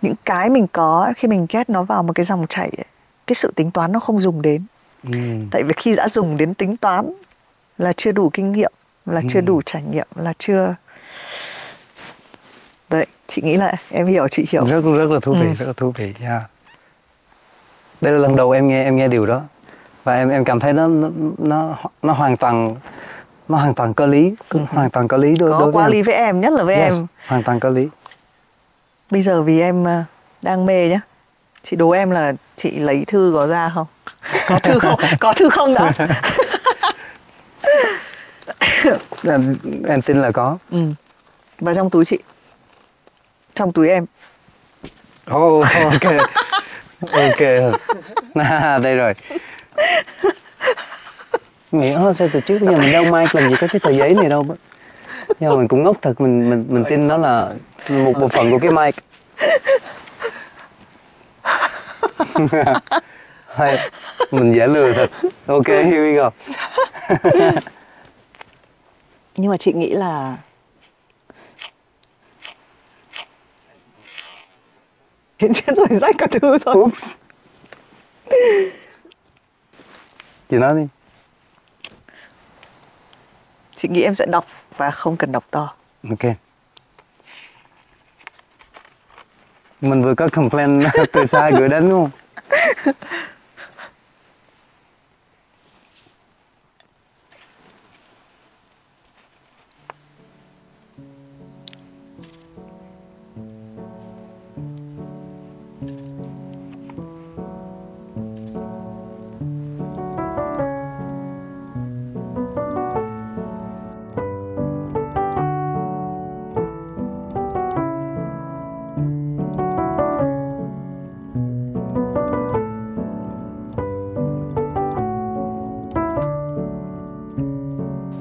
[0.02, 2.84] những cái mình có khi mình kết nó vào một cái dòng chảy ấy,
[3.26, 4.62] cái sự tính toán nó không dùng đến
[5.12, 5.18] Ừ.
[5.50, 7.12] tại vì khi đã dùng đến tính toán
[7.78, 8.72] là chưa đủ kinh nghiệm
[9.06, 10.74] là chưa đủ trải nghiệm là chưa
[12.90, 15.52] đấy chị nghĩ là em hiểu chị hiểu Rất rất là thú vị, Ừ.
[15.54, 16.42] rất là thú vị, yeah.
[18.00, 19.42] Đây là lần đầu em nghe em nghe điều đó
[20.04, 22.76] và em em cảm thấy nó nó nó, nó hoàn toàn
[23.48, 24.34] nó hoàn toàn có lý,
[24.68, 25.92] hoàn toàn có lý đối, có đối với quá em.
[25.92, 27.88] lý với em nhất là với yes, em hoàn toàn có lý.
[29.12, 30.04] Bây giờ vì em ờ,
[30.42, 31.00] đang mê nhá.
[31.62, 33.86] Chị đố em là chị lấy thư có ra không?
[34.48, 35.00] Có thư không?
[35.20, 35.92] Có thư không đã?
[39.28, 39.56] Em,
[39.88, 40.58] em tin là có.
[40.70, 40.78] Ừ.
[41.60, 42.18] và trong túi chị?
[43.54, 44.06] Trong túi em?
[45.34, 46.02] Oh, ok.
[47.12, 47.40] Ok.
[48.34, 49.14] À, đây rồi.
[51.72, 54.14] Nghĩ oh, sao từ trước giờ mình đâu mai làm gì có cái tờ giấy
[54.14, 54.46] này đâu
[55.40, 57.52] nhưng mà mình cũng ngốc thật mình mình mình tin nó là
[57.88, 58.94] một bộ phận của cái mic.
[63.46, 63.76] Hay
[64.30, 65.10] mình dễ lừa thật.
[65.46, 66.30] Ok here we go.
[69.36, 70.36] Nhưng mà chị nghĩ là
[75.38, 77.10] hiện chết rồi rách cả thứ rồi oops.
[80.50, 80.86] Chị nói đi.
[83.74, 84.46] Chị nghĩ em sẽ đọc
[84.82, 85.74] và không cần đọc to.
[86.10, 86.34] Ok.
[89.80, 92.10] Mình vừa có complain từ xa gửi đến đúng
[92.84, 92.94] không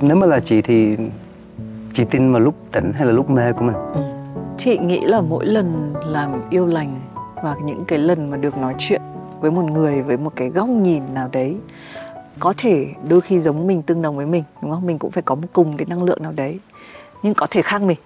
[0.01, 0.97] nếu mà là chị thì
[1.93, 3.75] chị tin vào lúc tỉnh hay là lúc mê của mình?
[3.93, 4.01] Ừ.
[4.57, 7.01] Chị nghĩ là mỗi lần làm yêu lành
[7.43, 9.01] và những cái lần mà được nói chuyện
[9.39, 11.55] với một người, với một cái góc nhìn nào đấy,
[12.39, 14.85] có thể đôi khi giống mình, tương đồng với mình, đúng không?
[14.85, 16.59] Mình cũng phải có một cùng cái năng lượng nào đấy.
[17.23, 17.97] Nhưng có thể khác mình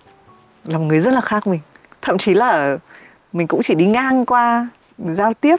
[0.65, 1.59] là một người rất là khác mình.
[2.01, 2.77] Thậm chí là
[3.33, 5.55] mình cũng chỉ đi ngang qua giao tiếp.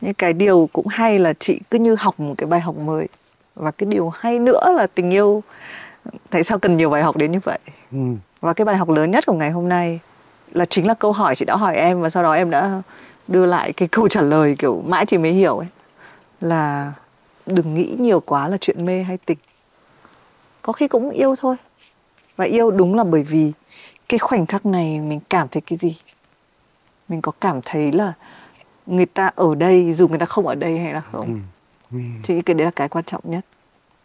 [0.00, 3.08] Nhưng cái điều cũng hay là chị cứ như học một cái bài học mới.
[3.54, 5.42] Và cái điều hay nữa là tình yêu
[6.30, 7.58] tại sao cần nhiều bài học đến như vậy?
[7.92, 7.98] Ừ.
[8.40, 10.00] và cái bài học lớn nhất của ngày hôm nay
[10.52, 12.82] là chính là câu hỏi chị đã hỏi em và sau đó em đã
[13.28, 15.68] đưa lại cái câu trả lời kiểu mãi chị mới hiểu ấy.
[16.40, 16.92] Là
[17.46, 19.38] đừng nghĩ nhiều quá là chuyện mê hay tình.
[20.62, 21.56] Có khi cũng yêu thôi.
[22.36, 23.52] Và yêu đúng là bởi vì
[24.08, 25.98] cái khoảnh khắc này mình cảm thấy cái gì?
[27.08, 28.12] Mình có cảm thấy là
[28.86, 31.40] người ta ở đây dù người ta không ở đây hay là không.
[31.92, 31.98] Ừ.
[32.22, 33.44] chị nghĩ cái đấy là cái quan trọng nhất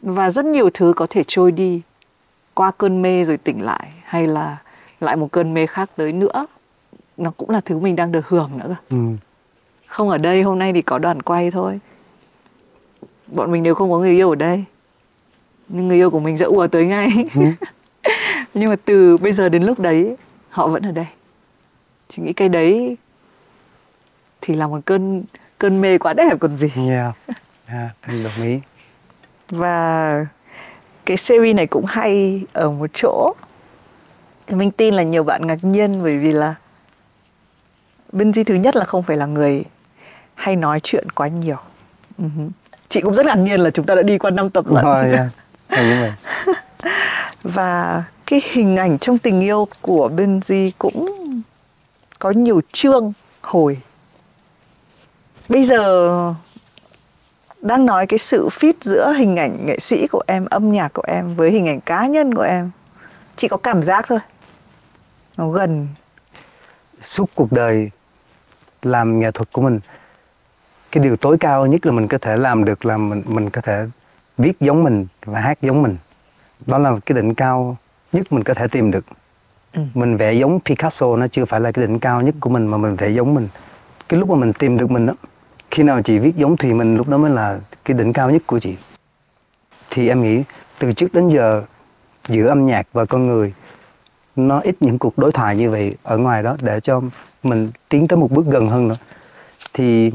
[0.04, 1.82] và rất nhiều thứ có thể trôi đi
[2.54, 4.58] qua cơn mê rồi tỉnh lại hay là
[5.00, 6.46] lại một cơn mê khác tới nữa.
[7.18, 8.98] Nó cũng là thứ mình đang được hưởng nữa Ừ.
[9.88, 11.80] không ở đây hôm nay thì có đoàn quay thôi.
[13.28, 14.64] Bọn mình đều không có người yêu ở đây.
[15.68, 17.10] Nhưng người yêu của mình sẽ ùa tới ngay.
[17.36, 17.42] Ừ.
[18.54, 20.16] nhưng mà từ bây giờ đến lúc đấy
[20.50, 21.06] họ vẫn ở đây.
[22.10, 22.98] Chị nghĩ cái đấy
[24.42, 25.24] thì là một cơn
[25.58, 26.68] cơn mê quá đẹp còn gì.
[26.88, 27.16] Yeah.
[27.68, 28.60] Yeah đồng ý
[29.50, 30.26] và
[31.06, 33.34] cái series này cũng hay ở một chỗ.
[34.50, 36.56] Mình tin là nhiều bạn ngạc nhiên bởi vì là
[38.14, 39.64] Benji thứ nhất là không phải là người
[40.36, 41.58] hay nói chuyện quá nhiều.
[42.18, 42.26] Ừ
[42.94, 44.86] chị cũng rất ngạc nhiên là chúng ta đã đi qua năm tập lận.
[44.86, 45.04] Oh,
[45.72, 46.14] yeah.
[47.44, 51.06] Và cái hình ảnh trong tình yêu của Benji cũng
[52.20, 53.78] có nhiều chương hồi.
[55.50, 56.34] Bây giờ
[57.64, 61.04] đang nói cái sự fit giữa hình ảnh nghệ sĩ của em âm nhạc của
[61.08, 62.72] em với hình ảnh cá nhân của em.
[63.36, 64.20] Chị có cảm giác thôi.
[65.38, 65.88] Nó gần.
[67.02, 67.92] Suốt cuộc đời
[68.82, 69.80] làm nghệ thuật của mình
[70.92, 73.62] cái điều tối cao nhất là mình có thể làm được là mình mình có
[73.62, 73.86] thể
[74.38, 75.98] viết giống mình và hát giống mình.
[76.66, 77.78] Đó là cái đỉnh cao
[78.12, 79.06] nhất mình có thể tìm được.
[79.74, 79.82] Ừ.
[79.94, 82.78] mình vẽ giống Picasso nó chưa phải là cái đỉnh cao nhất của mình mà
[82.78, 83.48] mình vẽ giống mình.
[84.10, 85.14] Cái lúc mà mình tìm được mình đó
[85.74, 88.42] khi nào chị viết giống thùy mình lúc đó mới là cái đỉnh cao nhất
[88.46, 88.76] của chị.
[89.90, 90.44] Thì em nghĩ
[90.80, 91.64] từ trước đến giờ
[92.28, 93.54] giữa âm nhạc và con người
[94.36, 97.02] nó ít những cuộc đối thoại như vậy ở ngoài đó để cho
[97.44, 98.98] mình tiến tới một bước gần hơn nữa.
[99.74, 100.12] Thì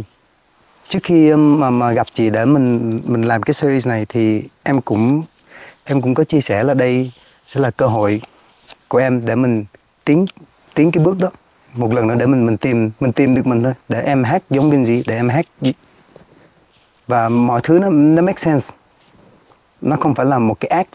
[0.89, 4.43] trước khi um, mà, mà gặp chị để mình mình làm cái series này thì
[4.63, 5.23] em cũng
[5.85, 7.13] em cũng có chia sẻ là đây
[7.47, 8.23] sẽ là cơ hội
[8.89, 9.65] của em để mình
[10.05, 10.27] tiến
[10.75, 11.31] tiến cái bước đó
[11.75, 13.73] một lần nữa để mình mình tìm mình tìm được mình thôi.
[13.89, 15.03] Để em hát giống bên gì?
[15.07, 15.73] Để em hát gì?
[17.07, 18.75] Và mọi thứ nó nó make sense.
[19.81, 20.91] Nó không phải là một cái act.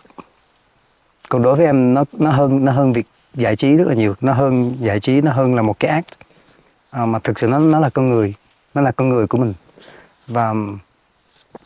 [1.30, 4.16] Còn đối với em nó nó hơn nó hơn việc giải trí rất là nhiều.
[4.22, 6.10] Nó hơn giải trí nó hơn là một cái act.
[6.92, 8.34] À, mà thực sự nó nó là con người.
[8.74, 9.54] Nó là con người của mình.
[10.28, 10.54] Và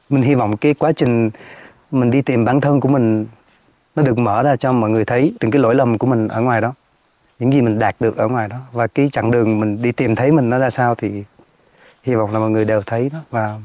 [0.10, 1.30] mình hy vọng cái quá trình
[1.92, 3.26] mình đi tìm bản thân của mình
[3.96, 6.42] nó được mở ra cho mọi người thấy từng cái lỗi lầm của mình ở
[6.42, 6.74] ngoài đó
[7.40, 8.58] những gì mình đạt được ở ngoài đó.
[8.72, 11.24] Và cái chặng đường mình đi tìm thấy mình nó ra sao thì
[12.04, 13.20] hy vọng là mọi người đều thấy nó.
[13.32, 13.60] Và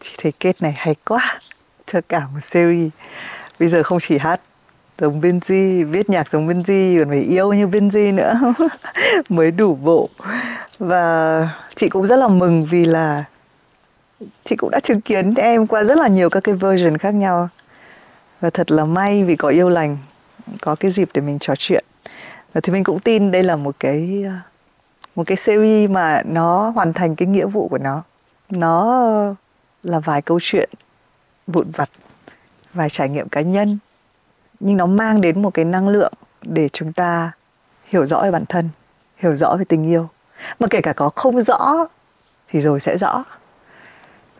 [0.00, 1.40] chị thấy kết này hay quá.
[1.86, 2.90] Cho cả một series.
[3.60, 4.40] Bây giờ không chỉ hát
[4.98, 8.40] giống Benji, viết nhạc giống Benji, còn phải yêu như Benji nữa.
[9.28, 10.08] Mới đủ bộ.
[10.78, 13.24] Và chị cũng rất là mừng vì là
[14.44, 17.48] chị cũng đã chứng kiến em qua rất là nhiều các cái version khác nhau.
[18.40, 19.98] Và thật là may vì có yêu lành,
[20.60, 21.84] có cái dịp để mình trò chuyện.
[22.56, 24.32] Ờ, thì mình cũng tin đây là một cái ờ,
[25.14, 28.02] một cái series mà nó hoàn thành cái nghĩa vụ của nó.
[28.50, 29.34] Nó
[29.82, 30.70] là vài câu chuyện
[31.46, 31.90] vụn vặt,
[32.74, 33.78] vài trải nghiệm cá nhân,
[34.60, 37.32] nhưng nó mang đến một cái năng lượng để chúng ta
[37.84, 38.68] hiểu rõ về bản thân,
[39.16, 40.08] hiểu rõ về tình yêu.
[40.60, 41.86] Mà kể cả có không rõ
[42.48, 43.24] thì rồi sẽ rõ.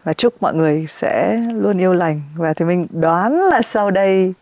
[0.04, 2.22] Và chúc mọi người sẽ luôn yêu lành.
[2.36, 4.34] Và thì mình đoán là sau đây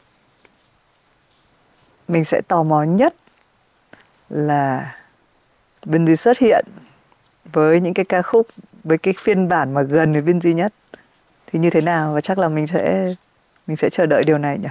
[2.09, 3.14] mình sẽ tò mò nhất
[4.31, 4.95] là
[5.87, 6.64] Binz xuất hiện
[7.53, 8.47] với những cái ca khúc
[8.85, 10.72] với cái phiên bản mà gần với Binz nhất.
[11.47, 13.14] Thì như thế nào và chắc là mình sẽ
[13.66, 14.68] mình sẽ chờ đợi điều này nhỉ?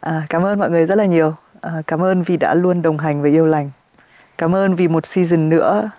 [0.00, 1.34] À, cảm ơn mọi người rất là nhiều.
[1.60, 3.70] À, cảm ơn vì đã luôn đồng hành với yêu lành.
[4.38, 5.90] Cảm ơn vì một season nữa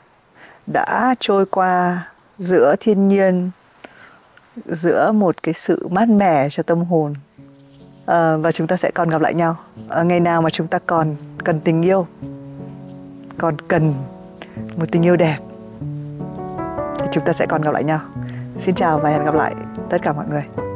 [0.67, 2.07] đã trôi qua
[2.39, 3.51] giữa thiên nhiên
[4.65, 7.13] giữa một cái sự mát mẻ cho tâm hồn
[8.07, 9.55] à, và chúng ta sẽ còn gặp lại nhau.
[9.89, 12.07] À, ngày nào mà chúng ta còn cần tình yêu
[13.37, 13.93] còn cần
[14.75, 15.37] một tình yêu đẹp
[16.99, 17.99] thì chúng ta sẽ còn gặp lại nhau.
[18.59, 19.55] Xin chào và hẹn gặp lại
[19.89, 20.66] tất cả mọi người.